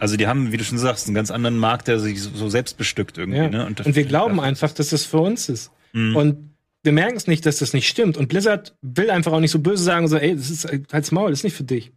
[0.00, 2.76] Also die haben, wie du schon sagst, einen ganz anderen Markt, der sich so, selbst
[2.76, 3.38] bestückt irgendwie.
[3.38, 3.48] Ja.
[3.48, 3.66] Ne?
[3.66, 5.70] Und, das- wir glauben einfach, dass das für uns ist.
[5.92, 6.16] Mhm.
[6.16, 6.51] Und
[6.82, 8.16] wir merken es nicht, dass das nicht stimmt.
[8.16, 11.30] Und Blizzard will einfach auch nicht so böse sagen, so, ey, das ist halt's Maul,
[11.30, 11.92] das ist nicht für dich.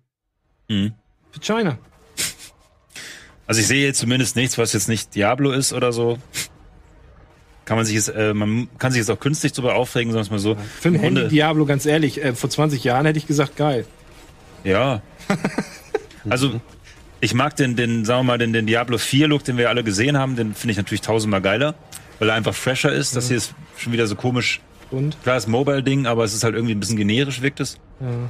[0.67, 0.93] Mhm.
[1.31, 1.77] Für China.
[3.47, 6.17] Also ich sehe jetzt zumindest nichts, was jetzt nicht Diablo ist oder so.
[7.65, 10.39] Kann man sich jetzt, äh, man kann sich jetzt auch künstlich drüber aufregen, es mal
[10.39, 10.55] so.
[10.79, 13.85] Für ein Handy Diablo, ganz ehrlich, äh, vor 20 Jahren hätte ich gesagt, geil.
[14.63, 15.03] Ja.
[16.27, 16.59] Also,
[17.21, 19.83] ich mag den, den, sagen wir mal, den, den Diablo 4 Look, den wir alle
[19.83, 21.75] gesehen haben, den finde ich natürlich tausendmal geiler,
[22.17, 23.15] weil er einfach fresher ist.
[23.15, 24.59] Das hier ist schon wieder so komisch.
[24.91, 25.21] Und?
[25.23, 27.79] Klar, ist Mobile-Ding, aber es ist halt irgendwie ein bisschen generisch, wirkt es.
[27.99, 28.29] Ja.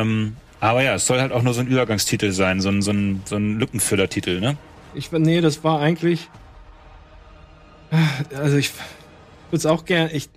[0.00, 2.90] Ähm, aber ja, es soll halt auch nur so ein Übergangstitel sein, so ein, so
[2.92, 4.56] ein, so ein Lückenfüller-Titel, ne?
[4.94, 6.28] Ich, nee, das war eigentlich.
[8.34, 8.70] Also ich
[9.50, 10.10] würde es auch gern.
[10.12, 10.28] Ich,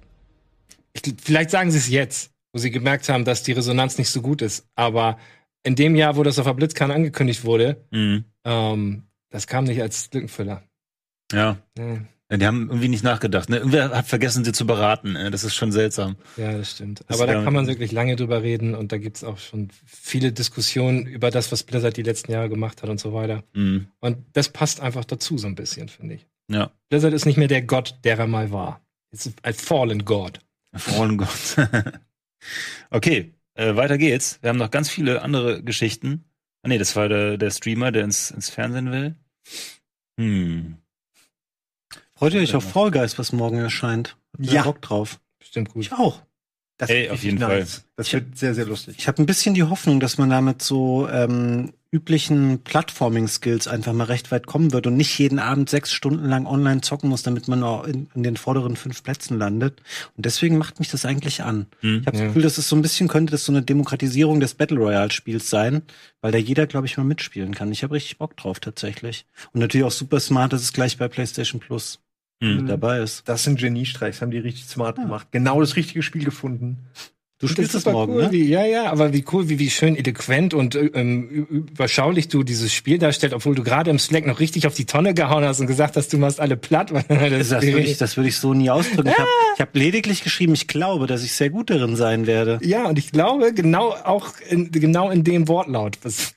[0.94, 4.22] ich, vielleicht sagen sie es jetzt, wo sie gemerkt haben, dass die Resonanz nicht so
[4.22, 4.66] gut ist.
[4.76, 5.18] Aber
[5.64, 8.26] in dem Jahr, wo das auf der BlitzCon angekündigt wurde, Mhm.
[8.46, 10.64] ähm, das kam nicht als Lückenfüller.
[11.32, 11.58] Ja.
[11.78, 12.02] Nee.
[12.32, 13.50] Die haben irgendwie nicht nachgedacht.
[13.50, 13.58] Ne?
[13.58, 15.14] Irgendwer hat vergessen, sie zu beraten.
[15.14, 15.30] Ne?
[15.30, 16.16] Das ist schon seltsam.
[16.38, 17.04] Ja, das stimmt.
[17.08, 20.32] Das Aber da kann man wirklich lange drüber reden und da gibt's auch schon viele
[20.32, 23.44] Diskussionen über das, was Blizzard die letzten Jahre gemacht hat und so weiter.
[23.54, 23.88] Mhm.
[24.00, 26.26] Und das passt einfach dazu so ein bisschen, finde ich.
[26.50, 26.72] Ja.
[26.90, 28.82] Blizzard ist nicht mehr der Gott, der er mal war.
[29.12, 30.40] Ist ein Fallen God.
[30.74, 31.58] Fallen Gott.
[32.90, 34.40] okay, äh, weiter geht's.
[34.42, 36.26] Wir haben noch ganz viele andere Geschichten.
[36.64, 39.16] Ah, nee, das war der, der Streamer, der ins, ins Fernsehen will.
[40.20, 40.78] Hm.
[42.18, 44.16] Freut ihr euch auf Fall Guys, was morgen erscheint?
[44.38, 44.64] Habt Ja.
[44.64, 45.20] Bock drauf.
[45.40, 45.84] Bestimmt gut.
[45.84, 46.22] Ich auch.
[46.78, 47.86] Das Ey, auf jeden nice.
[47.96, 48.96] Das wird sehr, sehr lustig.
[48.98, 54.04] Ich habe ein bisschen die Hoffnung, dass man damit so ähm, üblichen Plattforming-Skills einfach mal
[54.04, 57.48] recht weit kommen wird und nicht jeden Abend sechs Stunden lang online zocken muss, damit
[57.48, 59.82] man auch in, in den vorderen fünf Plätzen landet.
[60.18, 61.68] Und deswegen macht mich das eigentlich an.
[61.80, 62.00] Hm.
[62.02, 62.24] Ich habe Ja.
[62.24, 65.50] das Gefühl, das ist so ein bisschen, könnte das so eine Demokratisierung des Battle Royale-Spiels
[65.50, 65.82] sein,
[66.20, 67.72] weil da jeder, glaube ich, mal mitspielen kann.
[67.72, 69.26] Ich habe richtig Bock drauf tatsächlich.
[69.54, 72.02] Und natürlich auch super smart, dass es gleich bei PlayStation Plus
[72.42, 72.58] Hm.
[72.58, 73.28] mit dabei ist.
[73.30, 75.28] Das sind Geniestreichs, haben die richtig smart gemacht.
[75.32, 76.88] Genau das richtige Spiel gefunden.
[77.38, 78.32] Du spielst das es morgen, cool, ne?
[78.32, 82.44] wie, ja, ja, aber wie cool, wie, wie schön eloquent und äh, ähm, überschaulich du
[82.44, 85.60] dieses Spiel darstellst, obwohl du gerade im Slack noch richtig auf die Tonne gehauen hast
[85.60, 86.94] und gesagt hast, du machst alle platt.
[86.94, 89.10] weil das Das würde ich, das würde ich so nie ausdrücken.
[89.10, 92.58] Ich habe ich hab lediglich geschrieben, ich glaube, dass ich sehr gut darin sein werde.
[92.64, 95.98] ja, und ich glaube, genau auch in, genau in dem Wortlaut.
[96.04, 96.36] Was,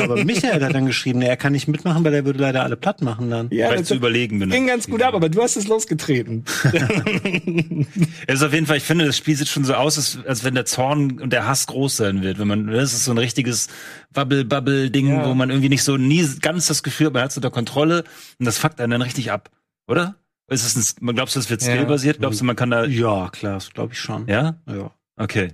[0.00, 3.02] Aber Michael hat dann geschrieben, er kann nicht mitmachen, weil er würde leider alle platt
[3.02, 3.48] machen dann.
[3.50, 4.50] ja, Vielleicht das zu überlegen bin.
[4.50, 6.44] ging ganz gut ab, aber du hast es losgetreten.
[8.28, 10.44] Es ist auf jeden Fall, ich finde, das Spiel sieht schon so aus, als, als
[10.44, 12.38] wenn der Zorn und der Hass groß sein wird.
[12.38, 13.68] Wenn man, das ist so ein richtiges
[14.12, 15.26] Bubble-Bubble-Ding, Ja.
[15.26, 18.04] wo man irgendwie nicht so nie ganz das Gefühl hat, man hat es unter Kontrolle
[18.38, 19.50] und das fuckt einen dann richtig ab,
[19.88, 20.16] oder?
[20.48, 21.72] Ist es ein, man glaubst du, das wird Ja.
[21.74, 22.18] skillbasiert?
[22.18, 24.26] Glaubst du, man kann da, Ja, klar, das glaube ich schon.
[24.28, 24.56] ja?
[24.68, 24.90] ja.
[25.16, 25.52] Okay.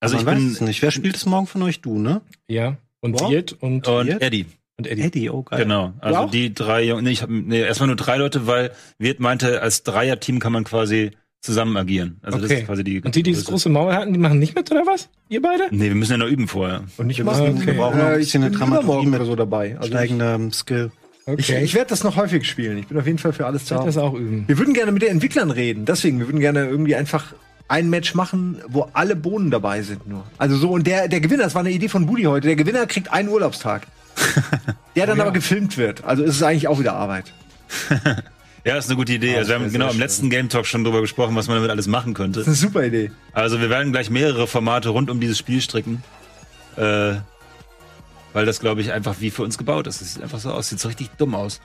[0.00, 0.82] Also Also ich man weiß es bin, nicht.
[0.82, 1.80] Wer spielt es morgen von euch?
[1.80, 2.20] Du, ne?
[2.48, 3.28] ja, und Wow.
[3.28, 4.22] Diet und, und Jetzt?
[4.22, 4.46] Eddie.
[4.78, 5.02] und Eddie.
[5.02, 5.60] Eddie, oh geil.
[5.62, 5.92] Genau.
[6.00, 9.62] Also die drei Jungs, nee, ich hab, nee, erstmal nur drei Leute, weil Wirt meinte,
[9.62, 11.12] als Dreier-Team kann man quasi
[11.46, 12.18] zusammen agieren.
[12.22, 12.60] Also das Okay.
[12.60, 13.00] ist quasi die.
[13.00, 15.08] Und die, die das große Maul hatten, die machen nicht mit, oder was?
[15.30, 15.64] Ihr beide?
[15.70, 16.82] Nee, wir müssen ja noch üben vorher.
[16.98, 17.66] Und nicht Wir müssen- okay.
[17.66, 19.76] wir brauchen noch ein Äh, bisschen ich eine bin Dramaturgie mit oder so dabei.
[19.76, 20.90] Also ich steigendem Skill.
[21.38, 22.76] ich, ich werde das noch häufig spielen.
[22.78, 24.44] Ich bin auf jeden Fall für alles Ich zu werde das auch üben.
[24.46, 25.84] Wir würden gerne mit den Entwicklern reden.
[25.86, 27.32] Deswegen, wir würden gerne irgendwie einfach
[27.68, 30.24] ein Match machen, wo alle Bohnen dabei sind nur.
[30.38, 32.86] Also so, und der, der Gewinner, das war eine Idee von Budi heute, der Gewinner
[32.86, 33.86] kriegt einen Urlaubstag.
[34.96, 36.04] der dann aber gefilmt wird.
[36.04, 37.32] Also ist es eigentlich auch wieder Arbeit.
[38.66, 39.36] Ja, ist eine gute Idee.
[39.36, 41.86] Also wir haben genau im letzten Game Talk schon drüber gesprochen, was man damit alles
[41.86, 42.40] machen könnte.
[42.40, 43.12] Das ist eine super Idee.
[43.32, 46.02] Also wir werden gleich mehrere Formate rund um dieses Spiel stricken.
[46.74, 47.14] Äh,
[48.32, 50.02] weil das, glaube ich, einfach wie für uns gebaut ist.
[50.02, 50.68] Es sieht einfach so aus.
[50.68, 51.60] Sieht so richtig dumm aus.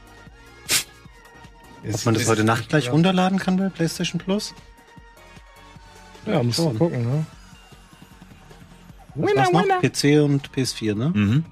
[1.92, 4.54] Ob man das heute Nacht gleich runterladen kann bei PlayStation Plus?
[6.28, 6.78] Ja, musst du schon.
[6.78, 7.26] gucken, ne?
[9.16, 9.80] Was Winner, winner.
[9.80, 11.10] PC und PS4, ne?
[11.16, 11.46] Mhm.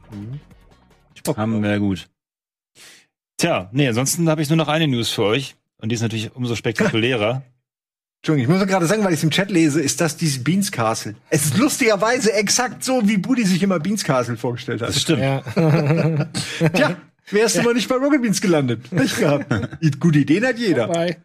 [1.15, 2.07] Ich Bock Haben wir gut.
[3.39, 5.55] Tja, nee, ansonsten habe ich nur noch eine News für euch.
[5.77, 7.41] Und die ist natürlich umso spektakulärer.
[8.21, 10.73] Entschuldigung, ich muss gerade sagen, weil ich es im Chat lese, ist das dieses Beans
[10.73, 11.15] Castle.
[11.29, 14.89] Es ist lustigerweise exakt so, wie Budi sich immer Beans Castle vorgestellt hat.
[14.89, 15.21] Das stimmt.
[15.21, 15.41] Ja.
[16.73, 16.97] Tja,
[17.31, 18.91] wärst du mal nicht bei Rocket Beans gelandet.
[18.91, 19.45] Nicht gehabt.
[20.01, 20.87] Gute Ideen hat jeder.
[20.87, 21.17] Dabei.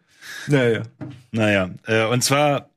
[0.47, 0.83] Naja.
[1.33, 2.71] Naja, äh, und zwar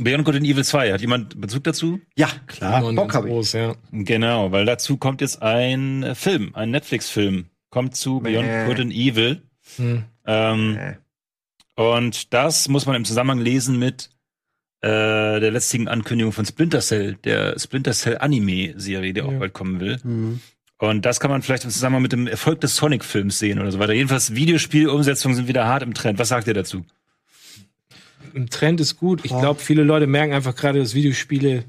[0.00, 0.92] Beyond Good and Evil 2.
[0.92, 2.00] Hat jemand Bezug dazu?
[2.16, 2.80] Ja, Klar.
[2.80, 3.30] Bock ganz hab ich.
[3.30, 3.74] groß, ja.
[3.92, 7.49] Genau, weil dazu kommt jetzt ein Film, ein Netflix-Film.
[7.70, 8.66] Kommt zu Beyond Mäh.
[8.66, 9.42] Good and Evil.
[9.76, 10.04] Hm.
[10.26, 10.94] Ähm, Äh.
[11.76, 14.10] Und das muss man im Zusammenhang lesen mit
[14.82, 14.88] äh,
[15.40, 19.38] der letztigen Ankündigung von Splinter Cell, der Splinter Cell Anime-Serie, die auch Ja.
[19.38, 19.98] bald kommen will.
[20.02, 20.40] Mhm.
[20.78, 23.78] Und das kann man vielleicht im Zusammenhang mit dem Erfolg des Sonic-Films sehen oder so
[23.78, 23.92] weiter.
[23.92, 26.18] Jedenfalls Videospielumsetzungen sind wieder hart im Trend.
[26.18, 26.84] Was sagt ihr dazu?
[28.34, 29.20] Im Trend ist gut.
[29.24, 31.64] Ich glaube, viele Leute merken einfach gerade, dass Videospiele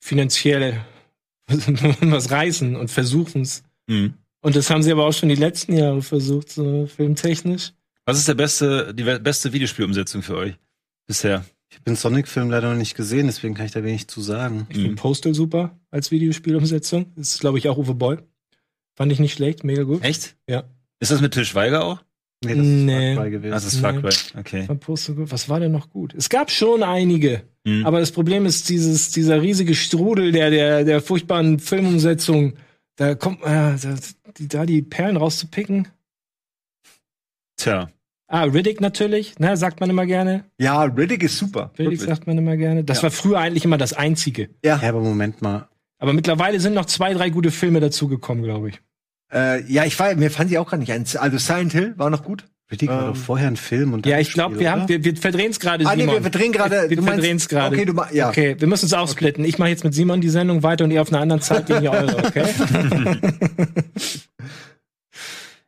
[0.00, 0.80] finanziell
[1.48, 3.62] was reißen und versuchen es.
[3.88, 4.14] Hm.
[4.42, 7.72] Und das haben sie aber auch schon die letzten Jahre versucht, so filmtechnisch.
[8.06, 10.54] Was ist der beste, die beste Videospielumsetzung für euch
[11.06, 11.44] bisher?
[11.68, 14.66] Ich habe den Sonic-Film leider noch nicht gesehen, deswegen kann ich da wenig zu sagen.
[14.70, 17.12] Ich finde Postal super als Videospielumsetzung.
[17.16, 18.22] Das ist, glaube ich, auch Uwe Boll.
[18.96, 20.02] Fand ich nicht schlecht, mega gut.
[20.02, 20.36] Echt?
[20.48, 20.64] Ja.
[20.98, 22.02] Ist das mit Til Schweiger auch?
[22.42, 23.10] Nee, das Nee.
[23.10, 23.50] ist Far Cry gewesen.
[23.52, 23.80] Das ist Nee.
[23.80, 24.14] Far Cry.
[24.38, 24.66] Okay.
[24.80, 25.30] Postal gut.
[25.30, 26.14] Was war denn noch gut?
[26.14, 27.42] Es gab schon einige.
[27.64, 27.86] Mhm.
[27.86, 32.54] Aber das Problem ist dieses, dieser riesige Strudel der, der, der furchtbaren Filmumsetzung.
[32.96, 33.94] Da kommt, äh, da,
[34.38, 35.88] die, da die Perlen rauszupicken.
[37.56, 37.90] Tja.
[38.26, 40.44] Ah, Riddick natürlich, ne, sagt man immer gerne.
[40.58, 41.72] Ja, Riddick ist super.
[41.78, 42.00] Riddick Wirklich.
[42.02, 42.84] sagt man immer gerne.
[42.84, 43.04] Das Ja.
[43.04, 44.50] war früher eigentlich immer das Einzige.
[44.64, 45.68] ja, aber Moment mal.
[45.98, 48.80] Aber mittlerweile sind noch zwei, drei gute Filme dazugekommen, glaube ich.
[49.32, 51.04] Äh, ja, ich war, mir fand sie auch gar nicht ein.
[51.18, 52.44] Also Silent Hill war noch gut.
[52.72, 55.02] Riddick war Ähm, doch vorher ein Film und dann Ja, ich glaube, wir haben, wir,
[55.04, 56.16] wir verdrehen es gerade, Ah, nee, Simon.
[56.16, 57.74] wir verdrehen gerade- Wir meinst- verdrehen es gerade.
[57.76, 58.28] okay, du ma- ja.
[58.28, 59.44] Okay, wir müssen uns aufsplitten.
[59.44, 62.16] Ich mache jetzt mit Simon die Sendung weiter und ihr auf einer anderen Zeitlinie eure,
[62.24, 62.44] okay?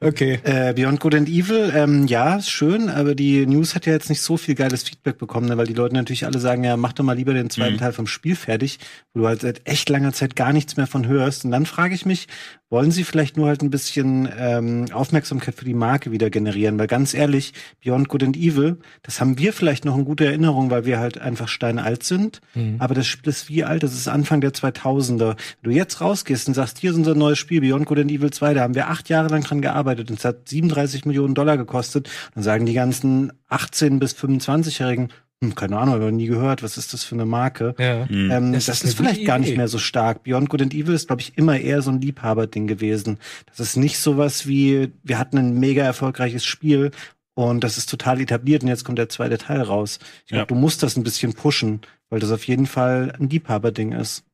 [0.01, 0.41] okay.
[0.45, 4.09] Äh, Beyond Good and Evil, ähm, ja, ist schön, aber die News hat ja jetzt
[4.09, 6.93] nicht so viel geiles Feedback bekommen, ne, weil die Leute natürlich alle sagen, ja, mach
[6.93, 7.79] doch mal lieber den zweiten Mhm.
[7.79, 8.79] Teil vom Spiel fertig,
[9.15, 11.45] wo du halt seit echt langer Zeit gar nichts mehr von hörst.
[11.45, 12.27] Und dann frage ich mich,
[12.73, 16.79] wollen sie vielleicht nur halt ein bisschen ähm, Aufmerksamkeit für die Marke wieder generieren?
[16.79, 17.53] Weil ganz ehrlich,
[17.85, 21.21] Beyond Good and Evil, das haben wir vielleicht noch in guter Erinnerung, weil wir halt
[21.21, 22.41] einfach steinalt sind.
[22.55, 22.77] Mhm.
[22.79, 23.83] Aber das Spiel ist wie alt?
[23.83, 25.37] Das ist Anfang der 2000er.
[25.61, 28.31] Wenn du jetzt rausgehst und sagst, hier ist unser neues Spiel, Beyond Good and Evil
[28.31, 31.59] 2, da haben wir acht Jahre lang dran gearbeitet und es hat 37 Millionen Dollar
[31.59, 32.09] gekostet.
[32.35, 35.11] Dann sagen die ganzen 18- bis 25-Jährigen,
[35.43, 37.75] hm, keine Ahnung, habe ich noch nie gehört, was ist das für eine Marke?
[37.79, 38.07] Ja.
[38.09, 38.31] Mhm.
[38.31, 39.49] Ähm, Das das, ist vielleicht gute gar Idee.
[39.49, 40.23] nicht mehr so stark.
[40.23, 43.19] Beyond Good and Evil ist, glaube ich, immer eher so ein Liebhaberding gewesen.
[43.47, 46.91] Das ist nicht sowas wie, wir hatten ein mega erfolgreiches Spiel
[47.35, 49.99] und das ist total etabliert und jetzt kommt der zweite Teil raus.
[50.25, 50.47] Ich glaube, Ja.
[50.47, 51.81] du musst das ein bisschen pushen,
[52.11, 54.25] weil das auf jeden Fall ein Liebhaberding ist.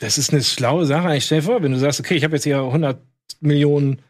[0.00, 1.16] Das ist eine schlaue Sache.
[1.16, 3.00] Ich stell dir vor, wenn du sagst, okay, ich habe jetzt hier 100
[3.40, 4.00] Millionen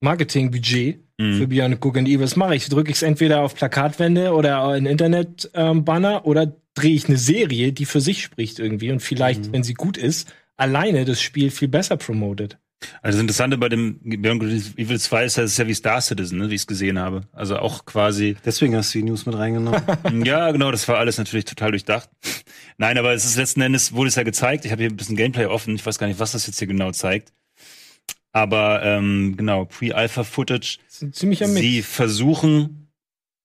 [0.00, 1.38] Marketingbudget Mhm.
[1.38, 2.68] für Beyond Good and Evil, was mache ich?
[2.68, 7.86] Drücke ich es entweder auf Plakatwände oder ein Internet-Banner oder drehe ich eine Serie, die
[7.86, 11.96] für sich spricht irgendwie und vielleicht, wenn sie gut ist, alleine das Spiel viel besser
[11.96, 12.58] promotet.
[13.02, 15.74] Also das Interessante bei dem Beyond Good and Evil 2 ist, das ist ja wie
[15.74, 17.22] Star Citizen, ne, wie ich es gesehen habe.
[17.32, 19.82] Also auch quasi Deswegen hast du die News mit reingenommen.
[20.24, 22.08] Ja, genau, das war alles natürlich total durchdacht.
[22.76, 24.64] Nein, aber es ist letzten Endes, wurde es ja gezeigt.
[24.64, 25.74] Ich habe hier ein bisschen Gameplay offen.
[25.74, 27.32] Ich weiß gar nicht, was das jetzt hier genau zeigt.
[28.42, 30.78] Aber ähm, genau, Pre-Alpha-Footage.
[31.12, 31.60] Ziemlicher Mix.
[31.60, 32.88] Sie versuchen,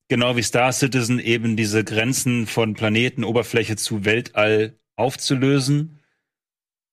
[0.07, 5.99] genau wie Star Citizen, eben diese Grenzen von Planeten, Oberfläche zu Weltall aufzulösen,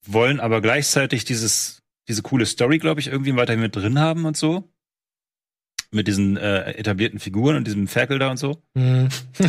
[0.07, 4.37] wollen aber gleichzeitig dieses, diese coole Story, glaube ich, irgendwie weiterhin mit drin haben und
[4.39, 4.65] so.
[5.93, 8.63] Mit diesen äh, etablierten Figuren und diesem Ferkel da und so.
[8.75, 9.09] Mhm.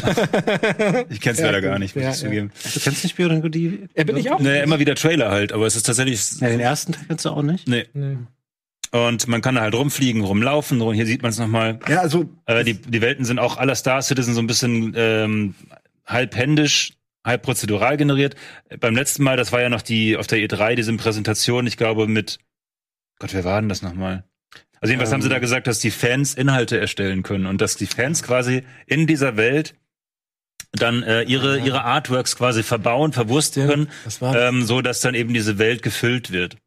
[1.09, 2.51] Ich kenn's Ja, leider gar nicht, muss ja, ich zugeben.
[2.73, 3.89] du kennst nicht Beyond Good and Evil?
[3.95, 4.39] Ja, bin ich auch.
[4.39, 6.19] Naja, immer wieder Trailer halt, aber es ist tatsächlich.
[6.41, 7.67] Ja, den ersten Teil kennst du auch nicht?
[7.67, 7.85] Nee.
[7.93, 8.17] Nee.
[8.91, 10.81] Und man kann da halt rumfliegen, rumlaufen.
[10.93, 11.79] Hier sieht man es nochmal.
[11.87, 15.55] Ja, also Äh, die, die Welten sind auch aller Star Citizen so ein bisschen ähm,
[16.05, 16.93] halb händisch,
[17.25, 18.35] halb prozedural generiert.
[18.79, 22.07] Beim letzten Mal, das war ja noch die auf der E3, diese Präsentation, ich glaube
[22.07, 22.39] mit
[23.19, 24.23] Gott, wer war denn das nochmal?
[24.81, 25.13] Also jedenfalls Ähm.
[25.13, 28.63] haben sie da gesagt, dass die Fans Inhalte erstellen können und dass die Fans quasi
[28.87, 29.75] in dieser Welt
[30.73, 35.13] dann äh, ihre ihre Artworks quasi verbauen, verwursten können, Das war ähm, so dass dann
[35.15, 36.57] eben diese Welt gefüllt wird.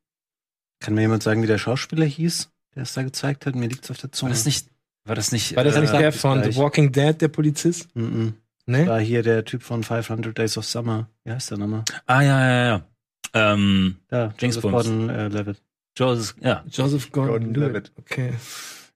[0.85, 3.55] Kann mir jemand sagen, wie der Schauspieler hieß, der es da gezeigt hat?
[3.55, 4.32] Mir liegt's auf der War Zunge.
[4.32, 4.68] das nicht?
[5.07, 5.57] War das nicht?
[5.57, 6.55] War das äh, nicht der von gleich.
[6.55, 7.89] The Walking Dead, der Polizist?
[7.97, 8.35] Mhm.
[8.66, 8.87] Ne?
[8.87, 11.09] War hier der Typ von 500 Days of Summer.
[11.24, 11.85] Wie heißt der nochmal?
[12.05, 12.85] Ah ja ja ja.
[13.32, 14.74] Ähm, Da, James Joseph Bond.
[14.74, 15.62] Gordon äh, Levitt.
[15.97, 17.72] Joseph, ja, Joseph Gordon Gordon-Levitt.
[17.74, 17.93] Levitt.
[17.99, 18.32] Okay.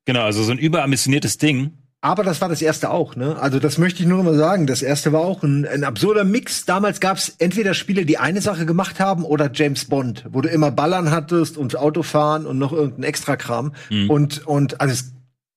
[0.05, 0.25] genau.
[0.25, 1.73] Also so ein überambitioniertes Ding.
[2.01, 3.37] Aber das war das erste auch, ne?
[3.41, 4.69] Also das möchte ich nur noch mal sagen.
[4.69, 6.65] Das erste war auch ein, ein absurder Mix.
[6.65, 10.49] Damals gab es entweder Spiele, die eine Sache gemacht haben, oder James Bond, wo du
[10.49, 13.75] immer Ballern hattest und Autofahren und noch irgendein Extrakram.
[13.91, 14.11] Mhm.
[14.11, 15.13] Und und also es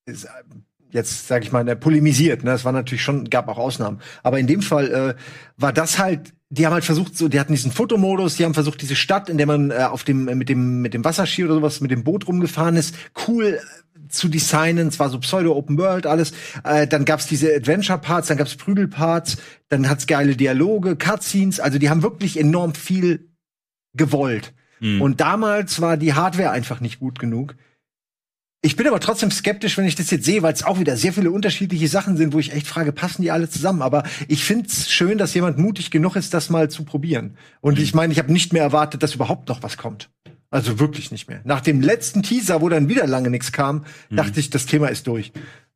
[0.05, 0.27] ist
[0.89, 2.43] jetzt sage ich mal ne, polemisiert.
[2.43, 2.51] Ne?
[2.51, 3.99] Es war natürlich schon gab auch Ausnahmen.
[4.23, 5.15] Aber in dem Fall äh,
[5.57, 6.33] war das halt.
[6.53, 9.37] Die haben halt versucht, so, die hatten diesen Fotomodus, die haben versucht, diese Stadt, in
[9.37, 12.03] der man äh, auf dem, äh, mit dem, mit dem Wasserski oder sowas, mit dem
[12.03, 12.93] Boot rumgefahren ist,
[13.27, 13.59] cool
[14.09, 14.89] zu designen.
[14.89, 16.33] Es war so Pseudo-Open World, alles.
[16.65, 19.37] Äh, dann gab's diese Adventure-Parts, dann gab's Prügel-Parts,
[19.69, 21.61] dann hat's geile Dialoge, Cutscenes.
[21.61, 23.29] Also die haben wirklich enorm viel
[23.93, 24.53] gewollt.
[24.81, 25.01] Mhm.
[25.01, 27.55] Und damals war die Hardware einfach nicht gut genug.
[28.63, 31.13] Ich bin aber trotzdem skeptisch, wenn ich das jetzt sehe, weil es auch wieder sehr
[31.13, 33.81] viele unterschiedliche Sachen sind, wo ich echt frage, passen die alle zusammen?
[33.81, 37.37] Aber ich find's schön, dass jemand mutig genug ist, das mal zu probieren.
[37.61, 40.11] Und ich meine, ich habe nicht mehr erwartet, dass überhaupt noch was kommt.
[40.51, 41.41] Also wirklich nicht mehr.
[41.43, 45.07] Nach dem letzten Teaser, wo dann wieder lange nichts kam, dachte ich, das Thema ist
[45.07, 45.31] durch.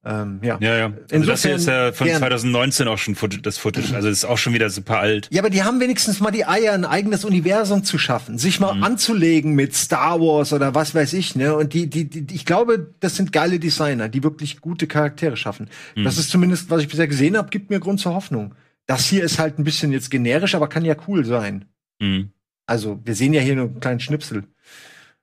[0.08, 0.58] Ähm, ja.
[0.62, 0.94] ja, ja.
[1.12, 2.20] Also das hier ist ja von gern.
[2.20, 3.96] 2019 auch schon das Footage.
[3.96, 5.28] Also ist auch schon wieder super alt.
[5.32, 8.84] Ja, aber die haben wenigstens mal die Eier, ein eigenes Universum zu schaffen, sich mal
[8.84, 11.56] anzulegen mit Star Wars oder was weiß ich, ne?
[11.56, 15.70] Und die, die, die, ich glaube, das sind geile Designer, die wirklich gute Charaktere schaffen.
[15.96, 18.54] Das ist zumindest, was ich bisher gesehen habe, gibt mir Grund zur Hoffnung,
[18.86, 21.66] Das hier ist halt ein bisschen jetzt generisch, aber kann ja cool sein.
[22.00, 22.30] Mhm.
[22.68, 24.44] Also, wir sehen ja hier nur einen kleinen Schnipsel.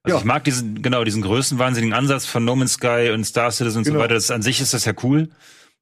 [0.04, 0.20] Also Ja.
[0.20, 3.84] ich mag diesen, genau, diesen größenwahnsinnigen Ansatz von No Man's Sky und Star Citizen und
[3.84, 3.98] Genau.
[3.98, 4.14] so weiter.
[4.14, 5.28] Das, an sich ist das ja cool.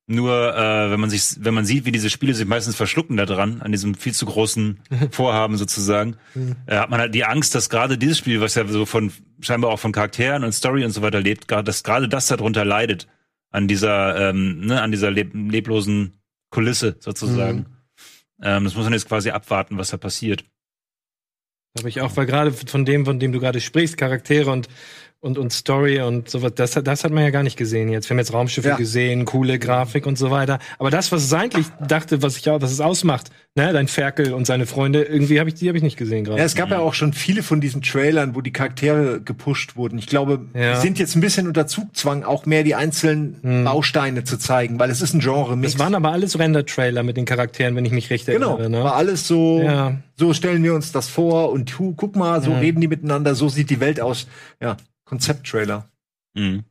[0.06, 3.26] Nur, äh, wenn man sich, wenn man sieht, wie diese Spiele sich meistens verschlucken da
[3.26, 4.80] dran, an diesem viel zu großen
[5.12, 6.16] Vorhaben sozusagen,
[6.66, 9.70] äh, hat man halt die Angst, dass gerade dieses Spiel, was ja so von, scheinbar
[9.70, 13.06] auch von Charakteren und Story und so weiter lebt, gerade, dass gerade das darunter leidet.
[13.52, 17.66] An dieser, ähm, ne, an dieser leb leblosen Kulisse sozusagen.
[18.42, 20.44] Ähm, das muss man jetzt quasi abwarten, was da passiert.
[21.78, 24.68] Habe ich auch, weil gerade von dem, von dem du gerade sprichst, Charaktere und,
[25.22, 28.08] und, und Story und sowas, das, hat- das hat man ja gar nicht gesehen jetzt.
[28.08, 28.76] Wir haben jetzt Raumschiffe Ja.
[28.76, 30.58] gesehen, coole Grafik und so weiter.
[30.78, 34.32] Aber das, was es eigentlich dachte, was ich auch, was es ausmacht, ne, dein Ferkel
[34.32, 36.38] und seine Freunde, irgendwie habe ich, die habe ich nicht gesehen gerade.
[36.38, 39.98] Ja, es gab ja auch schon viele von diesen Trailern, wo die Charaktere gepusht wurden.
[39.98, 40.74] Ich glaube, Ja.
[40.76, 44.88] die sind jetzt ein bisschen unter Zugzwang, auch mehr die einzelnen Bausteine zu zeigen, weil
[44.90, 45.58] es ist ein Genre.
[45.66, 48.70] Es waren aber alles Render-Trailer mit den Charakteren, wenn ich mich recht genau, erinnere.
[48.70, 48.84] Ne?
[48.84, 49.96] war alles so, Ja.
[50.16, 53.50] so stellen wir uns das vor und hu, guck mal, so reden die miteinander, so
[53.50, 54.26] sieht die Welt aus.
[54.62, 54.78] Ja,
[55.10, 55.88] Konzepttrailer.
[56.34, 56.62] Mhm.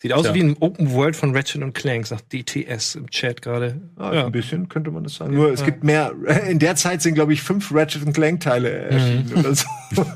[0.00, 0.34] Sieht aus Tja.
[0.34, 3.80] wie ein Open World von Ratchet und Clank, sagt DTS im Chat gerade.
[3.98, 4.26] Ja, Ja.
[4.26, 5.34] Ein bisschen könnte man das sagen.
[5.34, 6.12] Nur es gibt mehr.
[6.48, 9.66] In der Zeit sind glaube ich fünf Ratchet Clank Teile erschienen oder so.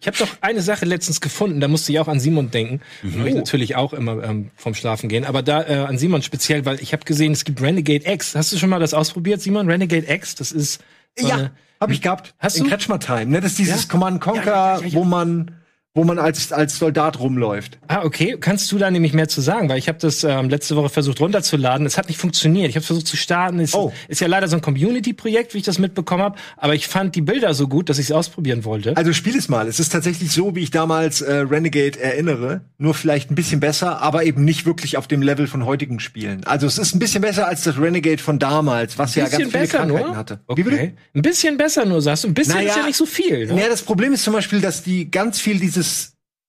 [0.00, 2.80] Ich habe doch eine Sache letztens gefunden, da musste ich auch an Simon denken.
[3.02, 3.20] Mhm.
[3.20, 5.24] Und ich natürlich auch immer ähm, vom Schlafen gehen.
[5.24, 8.34] Aber da äh, an Simon speziell, weil ich habe gesehen, es gibt Renegade X.
[8.34, 9.70] Hast du schon mal das ausprobiert, Simon?
[9.70, 10.82] Renegade X, das ist
[11.16, 11.50] so ja,
[11.80, 12.34] habe ich gehabt.
[12.40, 12.70] Hast in du?
[12.70, 13.26] Kretschmer Time.
[13.26, 13.40] Ne?
[13.40, 13.88] Das ist dieses Ja?
[13.88, 14.92] Command Conquer, Ja, ja, ja, ja.
[14.94, 15.52] wo man
[15.96, 17.78] wo man als als Soldat rumläuft.
[17.88, 18.36] Ah, okay.
[18.38, 19.68] Kannst du da nämlich mehr zu sagen?
[19.68, 21.86] Weil ich habe das ähm, letzte Woche versucht runterzuladen.
[21.86, 22.68] Es hat nicht funktioniert.
[22.68, 23.58] Ich habe versucht zu starten.
[23.60, 23.92] Es Oh.
[24.06, 26.36] ist ja leider so ein Community-Projekt, wie ich das mitbekommen habe.
[26.58, 28.96] Aber ich fand die Bilder so gut, dass ich es ausprobieren wollte.
[28.96, 29.66] Also spiel es mal.
[29.68, 34.02] Es ist tatsächlich so, wie ich damals äh, Renegade erinnere, nur vielleicht ein bisschen besser,
[34.02, 36.44] aber eben nicht wirklich auf dem Level von heutigen Spielen.
[36.44, 39.48] Also es ist ein bisschen besser als das Renegade von damals, was ja ganz viele
[39.48, 40.16] besser Krankheiten nur.
[40.16, 40.40] hatte.
[40.46, 40.60] Okay.
[40.66, 40.92] Wie bitte?
[41.14, 42.28] Ein bisschen besser nur, sagst du.
[42.28, 43.46] Ein bisschen Naja, ist ja nicht so viel.
[43.46, 43.58] Ne?
[43.62, 45.85] Ja, das Problem ist zum Beispiel, dass die ganz viel dieses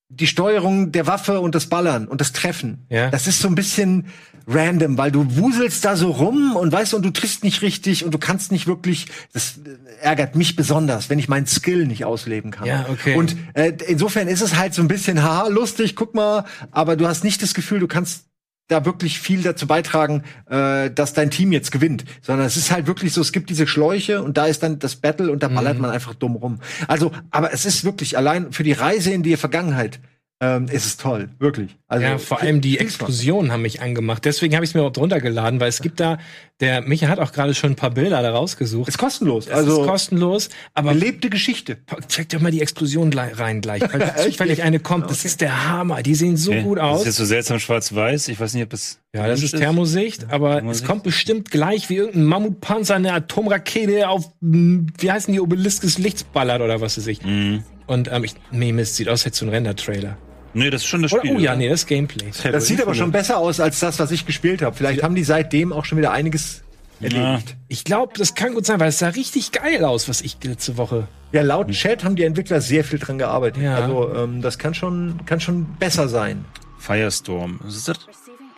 [0.10, 2.86] die Steuerung der Waffe und das Ballern und das Treffen.
[2.90, 3.10] Ja.
[3.10, 4.08] Das ist so ein bisschen
[4.48, 8.14] random, weil du wuselst da so rum und weißt und du triffst nicht richtig und
[8.14, 9.08] du kannst nicht wirklich.
[9.34, 9.60] Das
[10.02, 12.66] ärgert mich besonders, wenn ich meinen Skill nicht ausleben kann.
[12.66, 13.16] Ja, okay.
[13.16, 17.08] Und äh, insofern ist es halt so ein bisschen haha lustig, guck mal, aber du
[17.08, 18.27] hast nicht das Gefühl, du kannst
[18.68, 22.86] da wirklich viel dazu beitragen, äh, dass dein Team jetzt gewinnt, sondern es ist halt
[22.88, 25.56] wirklich so, es gibt diese Schläuche und da ist dann das Battle und da Mhm.
[25.56, 26.60] ballert man einfach dumm rum.
[26.88, 30.00] Also, aber es ist wirklich allein für die Reise in die Vergangenheit
[30.40, 31.76] ähm, ist es toll, wirklich.
[31.88, 32.78] Also Ja, vor allem die.
[32.78, 34.24] Explosionen haben mich angemacht.
[34.24, 36.20] Deswegen habe ich es mir überhaupt runtergeladen, weil es gibt da,
[36.60, 38.88] der Micha hat auch gerade schon ein paar Bilder da rausgesucht.
[38.88, 39.48] Ist kostenlos.
[39.48, 41.78] Es also ist kostenlos, aber belebte Geschichte.
[42.08, 43.82] check doch mal die Explosion gleich- rein gleich.
[43.90, 44.32] Falls Echt?
[44.34, 46.04] zufällig eine kommt, das ist der Hammer.
[46.04, 46.62] Die sehen so Okay.
[46.64, 47.00] gut Das aus.
[47.02, 48.28] ist jetzt so seltsam schwarz-weiß.
[48.28, 49.00] Ich weiß nicht, ob es.
[49.16, 50.86] Ja, das ist Thermosicht, aber es Thermosicht.
[50.86, 55.98] kommt bestimmt gleich wie irgendein Mammutpanzer, eine Atomrakete auf, mh, wie heißen die, Obelisk des
[55.98, 57.24] Lichts ballert oder was weiß ich.
[57.26, 57.64] Mhm.
[57.88, 60.18] Und ähm, ich, nee, Mist, sieht aus, als hätte so ein Render-Trailer.
[60.58, 61.36] Nee, das ist schon das Oder, Spiel.
[61.36, 61.60] oh ja, oder?
[61.60, 62.32] nee, das ist Gameplay.
[62.52, 64.76] Das sieht aber schon besser aus als das, was ich gespielt habe.
[64.76, 66.64] Vielleicht haben die seitdem auch schon wieder einiges
[67.00, 67.56] erledigt.
[67.68, 70.78] Ich glaube, das kann gut sein, weil es sah richtig geil aus, was ich letzte
[70.78, 71.08] Woche.
[71.32, 73.62] Ja, laut Chat haben die Entwickler sehr viel dran gearbeitet.
[73.62, 73.76] Ja.
[73.76, 76.44] Also ähm, das kann schon, kann schon besser sein.
[76.80, 77.60] Firestorm.
[77.64, 78.00] Was ist das?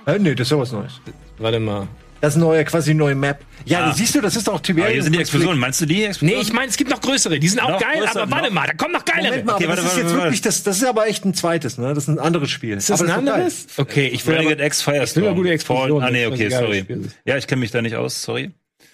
[0.06, 1.02] Äh, nee, das ist ja was Neues.
[1.38, 1.88] Warte mal.
[2.22, 3.40] Das ist neue, quasi neue Map.
[3.66, 3.94] Ja, Ah.
[3.94, 4.86] siehst du, das ist doch Tiberium.
[4.88, 5.60] Aber hier sind die Explosionen.
[5.60, 6.36] Meinst du die Explosionen?
[6.42, 7.40] Nee, ich meine, es gibt noch größere.
[7.40, 9.30] Die sind auch Noch geil, größer, aber warte noch- mal, da kommen noch geilere.
[9.30, 10.24] Moment mal, Okay, aber warte, das ist warte, jetzt warte.
[10.28, 11.94] wirklich, das, das ist aber echt ein zweites, ne?
[11.94, 12.78] Das ist ein anderes Spiel.
[12.78, 13.34] Ist das aber ein geil.
[13.36, 13.68] anderes?
[13.78, 15.24] Okay, ich will Renegade X Firestorm.
[15.24, 16.04] Ich will gute Explosionen.
[16.08, 16.86] Ah, nee, Das ist okay, sorry.
[17.26, 18.52] Ja, ich kenne mich da nicht aus, sorry.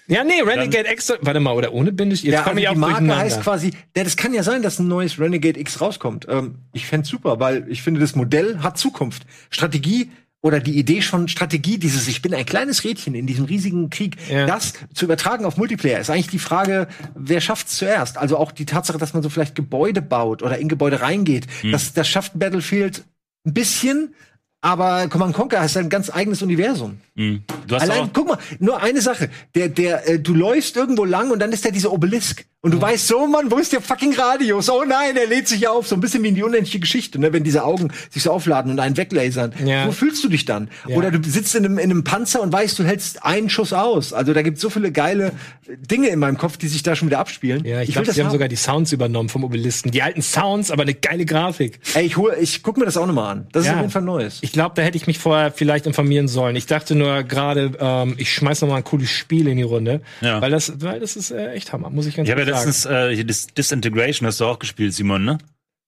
[0.08, 2.30] Ja, nee, Renegade X, warte mal, oder ohne Bindestrich.
[2.30, 4.62] Jetzt Ja, komme also ich auch die Marke heißt quasi, ja, das kann ja sein,
[4.62, 6.26] dass ein neues Renegade X rauskommt.
[6.28, 9.24] Ähm, ich fänd's super, weil ich finde, das Modell hat Zukunft.
[9.50, 10.12] Strategie
[10.46, 14.16] oder die Idee von Strategie, dieses Ich bin ein kleines Rädchen in diesem riesigen Krieg,
[14.30, 14.46] Ja.
[14.46, 16.86] das zu übertragen auf Multiplayer, ist eigentlich die Frage,
[17.16, 18.16] wer schafft's zuerst?
[18.16, 21.92] Also auch die Tatsache, dass man so vielleicht Gebäude baut oder in Gebäude reingeht, das,
[21.92, 23.04] das schafft Battlefield
[23.44, 24.14] ein bisschen,
[24.60, 26.98] aber Command Conquer ist ein ganz eigenes Universum.
[27.16, 27.42] Hm.
[27.66, 29.28] Du hast Allein, guck mal, nur eine Sache.
[29.54, 32.46] Der, der, äh, du läufst irgendwo lang und dann ist da dieser Obelisk.
[32.66, 34.68] Und du weißt so, Mann, wo ist der fucking Radius?
[34.68, 35.86] Oh nein, er lädt sich auf.
[35.86, 37.32] So ein bisschen wie in die unendliche Geschichte, ne?
[37.32, 39.52] wenn diese Augen sich so aufladen und einen weglasern.
[39.64, 39.86] Ja.
[39.86, 40.68] Wo fühlst du dich dann?
[40.88, 40.96] Ja.
[40.96, 44.12] Oder du sitzt in einem, in einem Panzer und weißt, du hältst einen Schuss aus.
[44.12, 45.30] Also da gibt's so viele geile
[45.68, 47.64] Dinge in meinem Kopf, die sich da schon wieder abspielen.
[47.64, 48.32] Ja, ich, will glaube, sie haben haben.
[48.32, 49.92] sogar die Sounds übernommen vom Obelisken.
[49.92, 51.78] Die alten Sounds, aber eine geile Grafik.
[51.94, 53.46] Ey, ich, hol, ich guck mir das auch nochmal an.
[53.52, 53.74] Das ist Ja.
[53.74, 54.38] auf jeden Fall Neues.
[54.40, 56.56] Ich glaube, da hätte ich mich vorher vielleicht informieren sollen.
[56.56, 60.00] Ich dachte nur gerade, ähm, ich schmeiß noch mal ein cooles Spiel in die Runde.
[60.20, 60.40] Ja.
[60.40, 62.55] Weil das, weil das ist äh, echt Hammer, muss ich ganz ich ja ehrlich sagen.
[62.56, 65.38] Letztens äh, hier Dis Disintegration hast du auch gespielt, Simon, ne?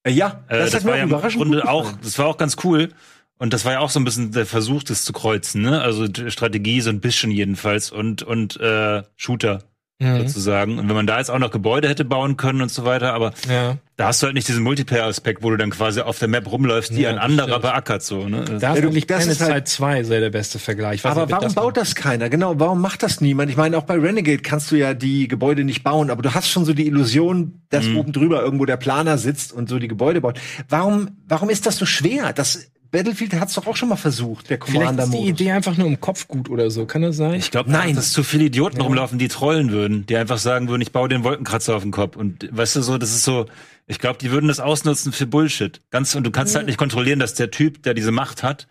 [0.03, 2.89] Äh, ja, Äh, das, das war ja im Grunde auch, das war auch ganz cool.
[3.37, 5.81] Und das war ja auch so ein bisschen der Versuch, das zu kreuzen, ne?
[5.81, 9.63] Also Strategie so ein bisschen jedenfalls und und äh, Shooter
[10.01, 10.27] Mhm.
[10.27, 10.79] sozusagen.
[10.79, 13.33] Und wenn man da jetzt auch noch Gebäude hätte bauen können und so weiter, aber
[13.49, 13.77] Ja.
[13.97, 16.91] da hast du halt nicht diesen Multiplayer-Aspekt, wo du dann quasi auf der Map rumläufst,
[16.95, 17.61] die Ja, ein das anderer stimmt.
[17.63, 18.27] beackert so.
[18.29, 18.45] Ne?
[18.45, 21.03] Da ist Ja, eigentlich das ist halt- 2 sehr der beste Vergleich.
[21.05, 22.29] Aber nicht, warum baut das keiner?
[22.29, 23.51] Genau, warum macht das niemand?
[23.51, 26.47] Ich meine, auch bei Renegade kannst du ja die Gebäude nicht bauen, aber du hast
[26.49, 27.97] schon so die Illusion, dass Mhm.
[27.97, 30.39] oben drüber irgendwo der Planer sitzt und so die Gebäude baut.
[30.69, 32.31] Warum, warum ist das so schwer?
[32.31, 35.27] Das Battlefield hat es doch auch schon mal versucht, der Vielleicht ist die.
[35.27, 36.85] Idee einfach nur im Kopf gut oder so.
[36.85, 37.35] Kann das sein?
[37.35, 37.95] Ich glaube, Nein.
[37.95, 41.23] dass zu viele Idioten rumlaufen, die trollen würden, die einfach sagen würden, ich baue den
[41.23, 42.15] Wolkenkratzer auf den Kopf.
[42.15, 43.45] Und weißt du so, das ist so,
[43.85, 45.81] ich glaube, die würden das ausnutzen für Bullshit.
[45.91, 48.67] Ganz, und du kannst halt nicht kontrollieren, dass der Typ, der diese Macht hat,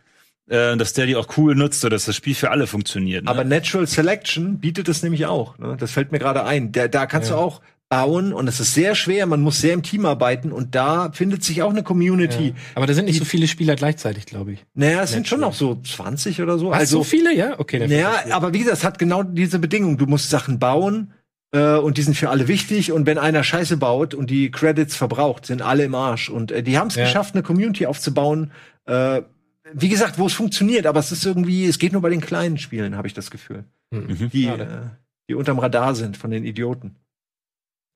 [0.49, 3.25] äh, dass der die auch cool nutzt, so dass das Spiel für alle funktioniert.
[3.25, 3.31] Ne?
[3.31, 5.59] Aber Natural Selection bietet es nämlich auch.
[5.59, 5.77] Ne?
[5.79, 6.73] Das fällt mir gerade ein.
[6.73, 7.37] Der, da kannst Ja.
[7.37, 9.27] du auch bauen und es ist sehr schwer.
[9.27, 12.49] Man muss sehr im Team arbeiten und da findet sich auch eine Community.
[12.49, 12.55] Ja.
[12.75, 14.67] Aber da sind nicht so viele Spieler gleichzeitig, glaube ich.
[14.75, 16.71] Naja, es sind schon noch so 20 oder so.
[16.71, 17.59] Also so viele, ja?
[17.59, 18.35] Okay, dann Ja, verstehe ich.
[18.35, 19.97] aber wie gesagt, es hat genau diese Bedingung.
[19.97, 21.15] Du musst Sachen bauen
[21.53, 22.93] äh, und die sind für alle wichtig.
[22.93, 26.29] Und wenn einer Scheiße baut und die Credits verbraucht, sind alle im Arsch.
[26.29, 27.05] Und äh, die haben es Ja.
[27.05, 28.53] geschafft, eine Community aufzubauen.
[28.85, 29.23] Äh,
[29.73, 32.59] wie gesagt, wo es funktioniert, aber es ist irgendwie, es geht nur bei den kleinen
[32.59, 33.65] Spielen, habe ich das Gefühl.
[33.91, 34.31] Mhm.
[34.31, 34.67] Die, äh,
[35.29, 36.97] die unterm Radar sind von den Idioten.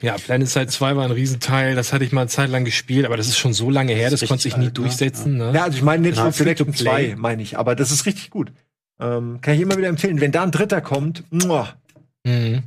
[0.02, 3.06] Ja, Planet Side 2 war ein Riesenteil, das hatte ich mal eine Zeit lang gespielt,
[3.06, 4.82] aber das ist schon so lange her, das, ist konnte ich nie alt, ne?
[4.82, 5.36] durchsetzen.
[5.36, 5.52] Ne?
[5.54, 7.12] Ja, also ich meine Natural Ja, Free-to-Play.
[7.12, 8.52] 2, meine ich, aber das ist richtig gut.
[9.00, 10.20] Ähm, kann ich immer wieder empfehlen.
[10.20, 11.74] Wenn da ein Dritter kommt, muah,
[12.24, 12.62] Mhm.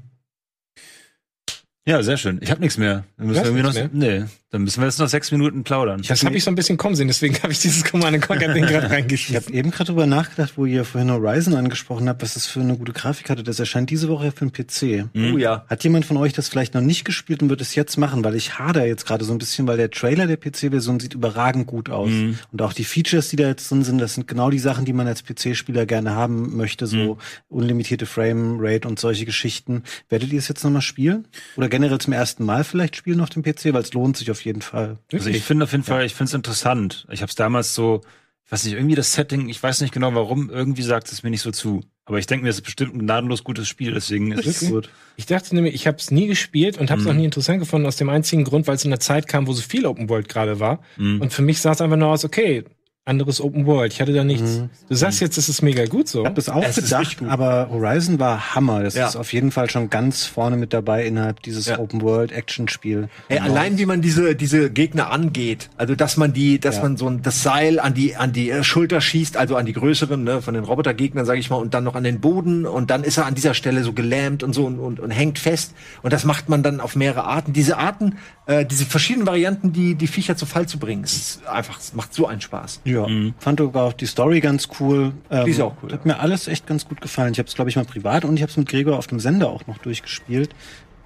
[1.88, 2.40] ja, sehr schön.
[2.42, 3.04] Ich habe nichts mehr.
[3.18, 5.64] Dann müssen Du wir hast irgendwie noch, nee, dann müssen wir jetzt noch sechs Minuten
[5.64, 6.02] plaudern.
[6.08, 8.66] Das habe ich so ein bisschen kommen sehen, deswegen habe ich dieses Command Conquer Ding
[8.66, 9.44] gerade Ich reingeschrieben.
[9.44, 12.78] habe eben gerade drüber nachgedacht, wo ihr vorhin Horizon angesprochen habt, was das für eine
[12.78, 13.44] gute Grafik hatte.
[13.44, 15.10] Das erscheint diese Woche für den PC.
[15.14, 15.34] Mhm.
[15.34, 15.66] oh ja.
[15.68, 18.24] Hat jemand von euch das vielleicht noch nicht gespielt und wird es jetzt machen?
[18.24, 21.66] Weil ich hader jetzt gerade so ein bisschen, weil der Trailer der PC-Version sieht überragend
[21.68, 22.12] gut aus.
[22.12, 22.38] Mhm.
[22.52, 24.94] Und auch die Features, die da jetzt drin sind, das sind genau die Sachen, die
[24.94, 26.86] man als PC-Spieler gerne haben möchte.
[26.88, 27.18] So
[27.50, 29.84] unlimitierte Frame-Rate und solche Geschichten.
[30.08, 31.28] Werdet ihr es jetzt noch mal spielen?
[31.58, 33.74] Oder generell zum ersten Mal vielleicht spielen auf dem PC?
[33.74, 34.98] Weil es lohnt sich auf jeden Fall.
[35.12, 37.06] Also ich finde auf jeden Fall, ich finde es interessant.
[37.12, 38.02] Ich habe es damals so,
[38.46, 41.30] ich weiß nicht, irgendwie das Setting, ich weiß nicht genau warum, irgendwie sagt es mir
[41.32, 41.82] nicht so zu.
[42.08, 44.90] Aber ich denke mir, es ist bestimmt ein gnadenlos gutes Spiel, deswegen ist es gut.
[45.16, 47.12] Ich dachte nämlich, ich habe es nie gespielt und habe es Mhm.
[47.12, 49.54] auch nie interessant gefunden, aus dem einzigen Grund, weil es in einer Zeit kam, wo
[49.54, 50.82] so viel Open World gerade war.
[50.98, 51.22] Mhm.
[51.22, 52.64] Und für mich sah es einfach nur aus, okay,
[53.06, 53.94] anderes Open World.
[53.94, 54.58] Ich hatte da nichts.
[54.58, 54.70] Mhm.
[54.90, 56.22] Du sagst jetzt, es ist mega gut so.
[56.22, 58.82] Ich habe das auch Es gedacht, aber Horizon war Hammer.
[58.82, 59.08] Das Ja.
[59.08, 61.78] ist auf jeden Fall schon ganz vorne mit dabei innerhalb dieses Ja.
[61.78, 63.10] Open-World-Action-Spiel.
[63.30, 66.82] Ey, allein wie man diese diese Gegner angeht, also dass man die, dass Ja.
[66.84, 69.74] man so ein, das Seil an die an die äh, Schulter schießt, also an die
[69.74, 72.90] größeren, ne, von den Robotergegnern, sage ich mal, und dann noch an den Boden und
[72.90, 75.74] dann ist er an dieser Stelle so gelähmt und so und, und, und hängt fest
[76.02, 77.54] und das macht man dann auf mehrere Arten.
[77.54, 78.16] Diese Arten,
[78.48, 82.26] äh, diese verschiedenen Varianten, die die Viecher zu Fall zu bringen, ist einfach, macht so
[82.26, 82.82] einen Spaß.
[82.86, 82.95] Ja,
[83.40, 85.14] fand sogar auch die Story ganz cool.
[85.30, 87.34] Ähm, Die ist auch cool, Hat mir alles echt ganz gut gefallen.
[87.34, 89.20] Ich habe es, glaube ich, mal privat und ich habe es mit Gregor auf dem
[89.20, 90.50] Sender auch noch durchgespielt.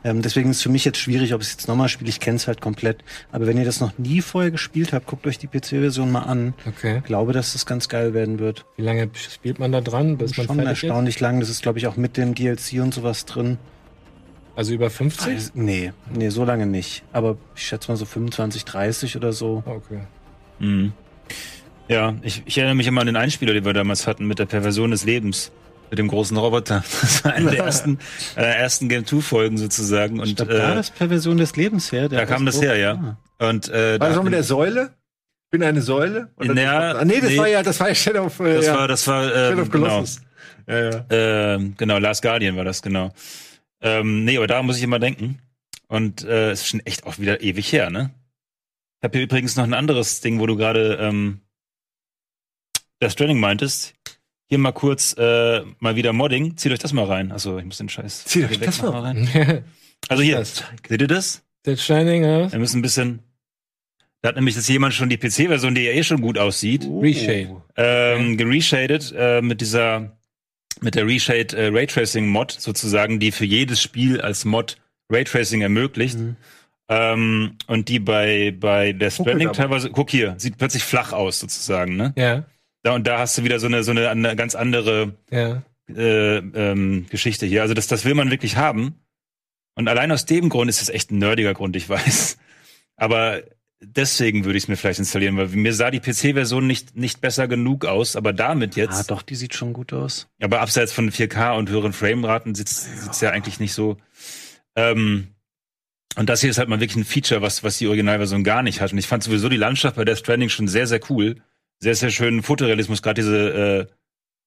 [0.02, 2.10] Ähm, deswegen ist es für mich jetzt schwierig, ob ich es jetzt nochmal spiele.
[2.10, 3.04] Ich kenne es halt komplett.
[3.34, 6.54] Aber wenn ihr das noch nie vorher gespielt habt, guckt euch die PC-Version mal an.
[6.66, 7.00] Okay.
[7.00, 8.66] Ich glaube, dass das ganz geil werden wird.
[8.78, 10.84] Wie lange spielt man da dran, bis man Schon fertig ist?
[10.84, 11.42] erstaunlich lang.
[11.42, 13.58] Das ist, glaube ich, auch mit dem DLC und sowas drin.
[14.56, 15.28] Also über 50?
[15.28, 17.04] Also, nee, nee, so lange nicht.
[17.12, 19.64] Aber ich schätze mal so 25, 30 oder so.
[19.66, 20.00] Okay.
[20.60, 20.94] Mhm.
[21.90, 24.46] Ja, ich, ich erinnere mich immer an den Einspieler, den wir damals hatten mit der
[24.46, 25.52] Perversion des Lebens.
[25.90, 26.84] Mit dem großen Roboter.
[27.02, 27.98] Das war eine der ersten,
[28.36, 30.22] äh, ersten Game 2 Folgen sozusagen.
[30.24, 32.08] Ich Und da äh, ist Perversion des Lebens her.
[32.08, 33.18] der da kam das her, ja.
[33.40, 34.94] Und äh, War das da- auch mit der Säule?
[35.52, 36.30] Bin eine Säule?
[36.40, 37.38] Ja, ah, nee, das nee.
[37.40, 39.60] war ja, das war ja Shadow of, äh, das ja, war, das war, Shadow ähm,
[39.62, 39.88] of genau.
[39.88, 40.22] Colossus.
[40.68, 41.06] Ja, ja.
[41.10, 43.12] Ähm, genau, Last Guardian war das, genau.
[43.82, 45.40] Ähm, nee, aber da muss ich immer denken.
[45.88, 48.12] Und äh, es ist schon echt auch wieder ewig her, ne?
[49.00, 51.40] Ich habe hier übrigens noch ein anderes Ding, wo du gerade ähm,
[53.02, 53.93] Death Stranding meintest.
[54.47, 56.58] Hier mal kurz äh, mal wieder Modding.
[56.58, 57.32] Zieht euch das mal rein.
[57.32, 58.26] Also ich muss den Scheiß.
[58.26, 59.64] Zieht euch das mal rein.
[60.08, 60.64] Also hier, Das.
[60.88, 61.43] seht ihr das?
[61.66, 62.52] Dead Shining, oder?
[62.52, 63.20] Wir müssen ein bisschen.
[64.22, 67.62] Da hat nämlich jetzt jemand schon die PC-Version, die ja eh schon gut aussieht, Reshade.
[67.78, 70.18] ähm, gereshaded äh, mit dieser
[70.82, 74.78] mit der Reshade äh, Raytracing Mod sozusagen, die für jedes Spiel als Mod
[75.10, 76.18] Raytracing ermöglicht.
[76.18, 76.36] Mhm.
[76.89, 81.95] Ähm, und die bei bei der Stranding teilweise, guck hier, sieht plötzlich flach aus sozusagen,
[81.95, 82.14] ne?
[82.18, 82.45] Ja,
[82.84, 85.63] Da und da hast du wieder so eine so eine, eine ganz andere ja.
[85.89, 87.61] äh, ähm, Geschichte hier.
[87.61, 88.95] Also das das will man wirklich haben.
[89.75, 92.38] Und allein aus dem Grund ist es echt ein nerdiger Grund, ich weiß.
[92.95, 93.41] Aber
[93.82, 97.47] deswegen würde ich es mir vielleicht installieren, weil mir sah die PC-Version nicht, nicht besser
[97.47, 100.27] genug aus, aber damit Ah, jetzt, doch, die sieht schon gut aus.
[100.41, 103.95] aber abseits von 4K und höheren Frameraten sieht es ja eigentlich nicht so.
[104.75, 105.30] Ähm,
[106.17, 108.82] und das hier ist halt mal wirklich ein Feature, was, was die Originalversion gar nicht
[108.82, 108.91] hat.
[108.91, 111.38] Und ich fand sowieso die Landschaft bei Death Stranding schon sehr, sehr cool.
[111.80, 113.88] Sehr, sehr schönen Fotorealismus, gerade diese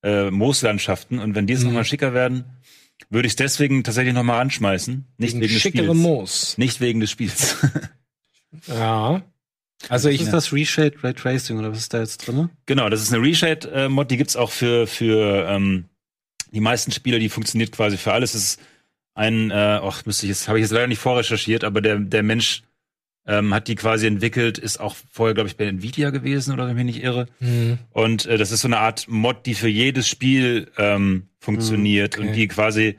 [0.02, 1.18] äh, äh, Mooslandschaften.
[1.18, 1.68] Und wenn die jetzt Mhm.
[1.68, 2.44] noch mal schicker werden,
[3.10, 5.06] würde ich es deswegen tatsächlich noch mal anschmeißen.
[5.18, 5.98] Nicht wegen, des schickere Spiels.
[5.98, 6.58] Moos.
[6.58, 7.56] Nicht wegen des Spiels.
[8.66, 9.22] Ja.
[9.88, 12.50] Also Was ich, ist das Reshade Ray Tracing oder was ist da jetzt drin?
[12.66, 15.86] genau, das ist eine Reshade-Mod, die gibt's auch für, für ähm,
[16.52, 18.34] die meisten Spieler, die funktioniert quasi für alles.
[18.34, 18.60] Es ist
[19.14, 22.22] ein, äh, ach, müsste ich jetzt, habe ich jetzt leider nicht vorrecherchiert, aber der, der
[22.22, 22.62] Mensch
[23.26, 26.76] ähm, hat die quasi entwickelt, ist auch vorher, glaube ich, bei Nvidia gewesen oder wenn
[26.76, 27.26] ich mich nicht irre.
[27.38, 27.78] Hm.
[27.90, 32.26] Und äh, das ist so eine Art Mod, die für jedes Spiel ähm, funktioniert okay.
[32.26, 32.98] und die quasi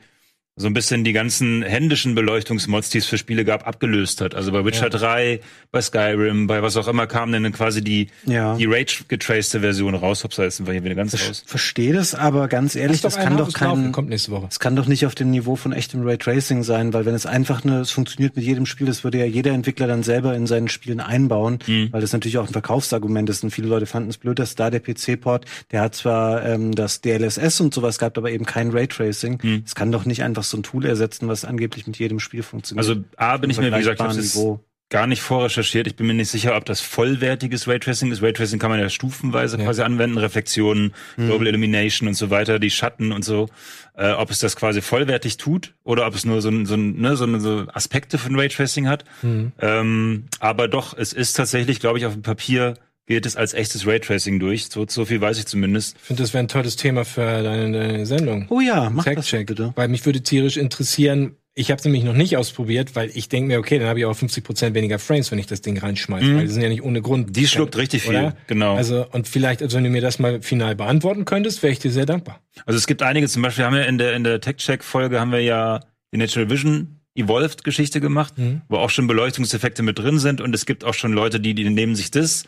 [0.56, 4.36] so ein bisschen die ganzen händischen Beleuchtungsmods, die es für Spiele gab, abgelöst hat.
[4.36, 4.88] Also bei Witcher Ja.
[4.90, 5.40] 3,
[5.72, 8.54] bei Skyrim, bei was auch immer kam dann quasi die, Ja.
[8.56, 10.22] die Rage-getracete Version raus.
[10.22, 11.42] Hops, jetzt sind wir hier wieder ganz Ich raus.
[11.44, 14.46] verstehe das, aber ganz ehrlich, das kann doch kein, kommt nächste Woche.
[14.46, 17.64] das kann doch nicht auf dem Niveau von echtem Raytracing sein, weil wenn es einfach
[17.64, 20.68] eine, es funktioniert mit jedem Spiel, das würde ja jeder Entwickler dann selber in seinen
[20.68, 21.88] Spielen einbauen, Mhm.
[21.90, 23.42] weil das natürlich auch ein Verkaufsargument ist.
[23.42, 27.00] Und viele Leute fanden es blöd, dass da der PC-Port, der hat zwar ähm, das
[27.00, 29.40] DLSS und sowas gehabt, aber eben kein Raytracing.
[29.42, 29.62] Mhm.
[29.66, 32.86] Es kann doch nicht einfach so ein Tool ersetzen, was angeblich mit jedem Spiel funktioniert.
[32.86, 35.86] Also A bin ich mir, wie gesagt, ich habe gar nicht vorrecherchiert.
[35.86, 38.22] Ich bin mir nicht sicher, ob das vollwertiges Raytracing ist.
[38.22, 39.64] Raytracing kann man ja stufenweise Ja.
[39.64, 41.26] quasi anwenden, Reflexionen, Mhm.
[41.26, 43.48] Global Illumination und so weiter, die Schatten und so.
[43.96, 47.38] Äh, ob es das quasi vollwertig tut oder ob es nur so, so, ne, so,
[47.38, 49.04] so Aspekte von Raytracing hat.
[49.22, 49.52] Hm.
[49.60, 52.74] Ähm, aber doch, es ist tatsächlich, glaube ich, auf dem Papier
[53.06, 54.66] geht es als echtes Raytracing durch.
[54.66, 55.96] So, so viel weiß ich zumindest.
[56.00, 58.46] Ich finde, das wäre ein tolles Thema für deine, deine Sendung.
[58.50, 59.46] Oh ja, mach das Fact-Check.
[59.46, 59.72] bitte.
[59.76, 63.46] Weil mich würde tierisch interessieren, ich habe es nämlich noch nicht ausprobiert, weil ich denke
[63.48, 66.24] mir, okay, dann habe ich auch 50% weniger Frames, wenn ich das Ding reinschmeiße.
[66.26, 66.36] Mhm.
[66.36, 67.36] Weil die sind ja nicht ohne Grund.
[67.36, 68.36] Die schluckt richtig viel, Oder?
[68.48, 68.74] genau.
[68.74, 71.92] Also, und vielleicht, also wenn du mir das mal final beantworten könntest, wäre ich dir
[71.92, 72.40] sehr dankbar.
[72.66, 75.40] Also es gibt einige, zum Beispiel haben wir in der, in der Tech-Check-Folge haben wir
[75.42, 75.80] ja
[76.12, 78.62] die Natural Vision Evolved-Geschichte gemacht, Mhm.
[78.68, 81.68] wo auch schon Beleuchtungseffekte mit drin sind und es gibt auch schon Leute, die, die
[81.70, 82.44] nehmen sich das,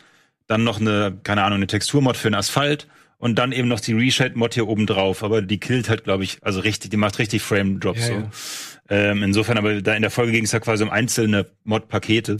[0.47, 2.87] dann noch eine, keine Ahnung, eine Texturmod für den Asphalt
[3.17, 6.37] und dann eben noch die Reshade-Mod hier oben drauf, aber die killt halt, glaube ich,
[6.43, 8.13] also richtig, die macht richtig Frame-Drops Ja, so.
[8.13, 8.31] ja.
[8.89, 12.37] Ähm, insofern, aber da in der Folge ging es ja quasi um einzelne Mod-Pakete.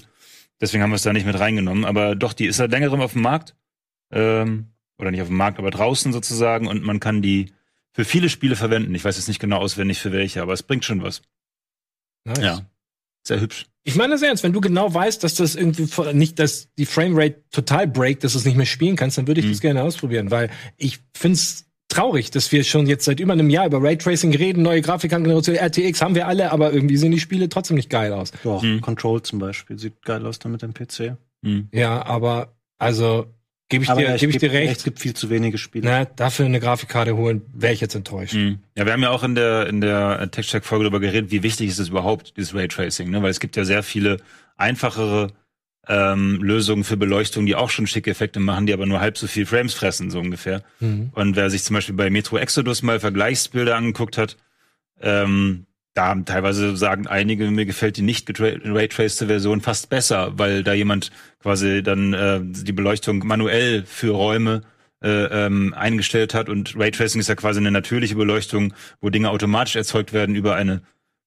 [0.61, 1.85] Deswegen haben wir es da nicht mit reingenommen.
[1.85, 3.55] Aber doch, die ist seit längerem auf dem Markt.
[4.11, 6.67] Ähm, oder nicht auf dem Markt, aber draußen sozusagen.
[6.67, 7.51] Und man kann die
[7.91, 8.95] für viele Spiele verwenden.
[8.95, 11.21] Ich weiß jetzt nicht genau auswendig für welche, aber es bringt schon was.
[12.23, 12.39] Nice.
[12.39, 12.61] Ja.
[13.23, 13.65] Sehr hübsch.
[13.87, 17.41] Ich meine das ernst, wenn du genau weißt, dass das irgendwie nicht, dass die Framerate
[17.51, 19.51] total breakt, dass du es nicht mehr spielen kannst, dann würde ich Mhm.
[19.51, 23.65] das gerne ausprobieren, weil ich find's traurig, dass wir schon jetzt seit über einem Jahr
[23.65, 27.77] über Raytracing reden, neue Grafikkartengeneration, RTX haben wir alle, aber irgendwie sehen die Spiele trotzdem
[27.77, 28.33] nicht geil aus.
[28.43, 28.81] Doch, Mhm.
[28.81, 31.15] Control zum Beispiel sieht geil aus damit am PC.
[31.45, 31.69] Hm.
[31.73, 33.27] Ja, aber also
[33.69, 34.77] gebe ich dir, ja, gebe ich dir geb recht.
[34.77, 35.85] Es gibt viel zu wenige Spiele.
[35.85, 38.33] Na, dafür eine Grafikkarte holen, wäre ich jetzt enttäuscht.
[38.33, 38.59] Mhm.
[38.75, 41.79] Ja, wir haben ja auch in der, in der Tech-Check-Folge darüber geredet, wie wichtig ist
[41.79, 43.21] es überhaupt, dieses Raytracing, ne?
[43.21, 44.17] Weil es gibt ja sehr viele
[44.55, 45.31] einfachere
[45.87, 49.27] ähm, Lösungen für Beleuchtung, die auch schon schicke Effekte machen, die aber nur halb so
[49.27, 50.63] viel Frames fressen, so ungefähr.
[50.79, 51.11] Mhm.
[51.13, 54.37] Und wer sich zum Beispiel bei Metro Exodus mal Vergleichsbilder angeguckt hat,
[55.01, 55.65] ähm,
[55.97, 60.73] da haben teilweise sagen einige, mir gefällt die nicht raytraced Version fast besser, weil da
[60.73, 64.61] jemand quasi dann äh, die Beleuchtung manuell für Räume
[65.03, 69.75] äh, ähm, eingestellt hat und Raytracing ist ja quasi eine natürliche Beleuchtung, wo Dinge automatisch
[69.75, 70.81] erzeugt werden über eine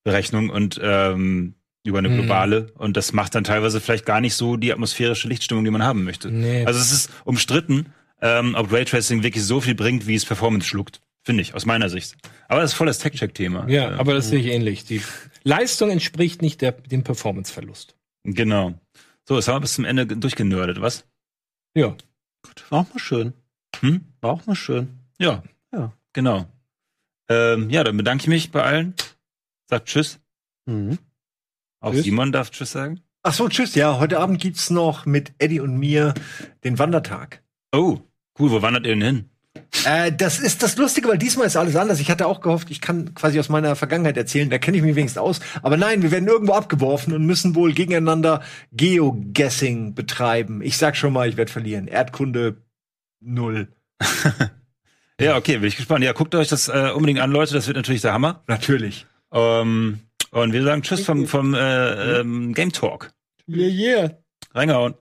[0.04, 1.54] Berechnung und ähm,
[1.84, 2.14] über eine Mhm.
[2.18, 5.82] globale und das macht dann teilweise vielleicht gar nicht so die atmosphärische Lichtstimmung, die man
[5.82, 6.30] haben möchte.
[6.30, 6.64] Nee.
[6.64, 7.86] Also es ist umstritten,
[8.22, 11.00] ähm, ob Raytracing wirklich so viel bringt, wie es Performance schluckt.
[11.22, 12.16] Finde ich, aus meiner Sicht.
[12.48, 13.68] Aber das ist voll das Tech-Check-Thema.
[13.68, 14.84] Ja, aber das sehe ich ähnlich.
[14.84, 15.02] Die
[15.42, 17.94] Leistung entspricht nicht der, dem Performanceverlust.
[18.24, 18.74] Genau.
[19.28, 21.06] So, jetzt haben wir bis zum Ende durchgenördet, was?
[21.74, 21.94] Ja.
[22.42, 23.34] Gut, war auch mal schön.
[23.80, 24.04] Hm?
[24.20, 24.88] War auch mal schön.
[25.18, 25.42] Ja.
[25.72, 25.92] Ja.
[26.12, 26.46] Genau.
[27.28, 28.94] Ähm, ja, dann bedanke ich mich bei allen.
[29.68, 30.18] Sagt Tschüss.
[30.66, 30.98] Mhm.
[31.80, 32.04] Auch Tschüss.
[32.04, 33.00] Simon darf Tschüss sagen.
[33.22, 33.74] Ach so, tschüss.
[33.74, 36.14] Ja, heute Abend gibt's noch mit Eddie und mir
[36.64, 37.42] den Wandertag.
[37.72, 38.00] Oh,
[38.38, 39.30] cool, wo wandert ihr denn hin?
[39.84, 42.00] Äh, das ist das Lustige, weil diesmal ist alles anders.
[42.00, 44.94] Ich hatte auch gehofft, ich kann quasi aus meiner Vergangenheit erzählen, da kenne ich mich
[44.94, 45.40] wenigstens aus.
[45.62, 48.42] Aber nein, wir werden irgendwo abgeworfen und müssen wohl gegeneinander
[48.72, 50.62] Geoguessing betreiben.
[50.62, 51.88] Ich sag schon mal, ich werde verlieren.
[51.88, 52.62] Erdkunde
[53.20, 53.68] null.
[55.20, 56.02] Ja, okay, bin ich gespannt.
[56.02, 57.52] Ja, guckt euch das äh, unbedingt an, Leute.
[57.52, 58.42] Das wird natürlich der Hammer.
[58.46, 59.06] Natürlich.
[59.32, 63.10] Ähm, und wir sagen Tschüss vom, vom äh, ähm, Game Talk.
[63.46, 64.10] Yeah, yeah.
[64.54, 64.94] Reingehauen.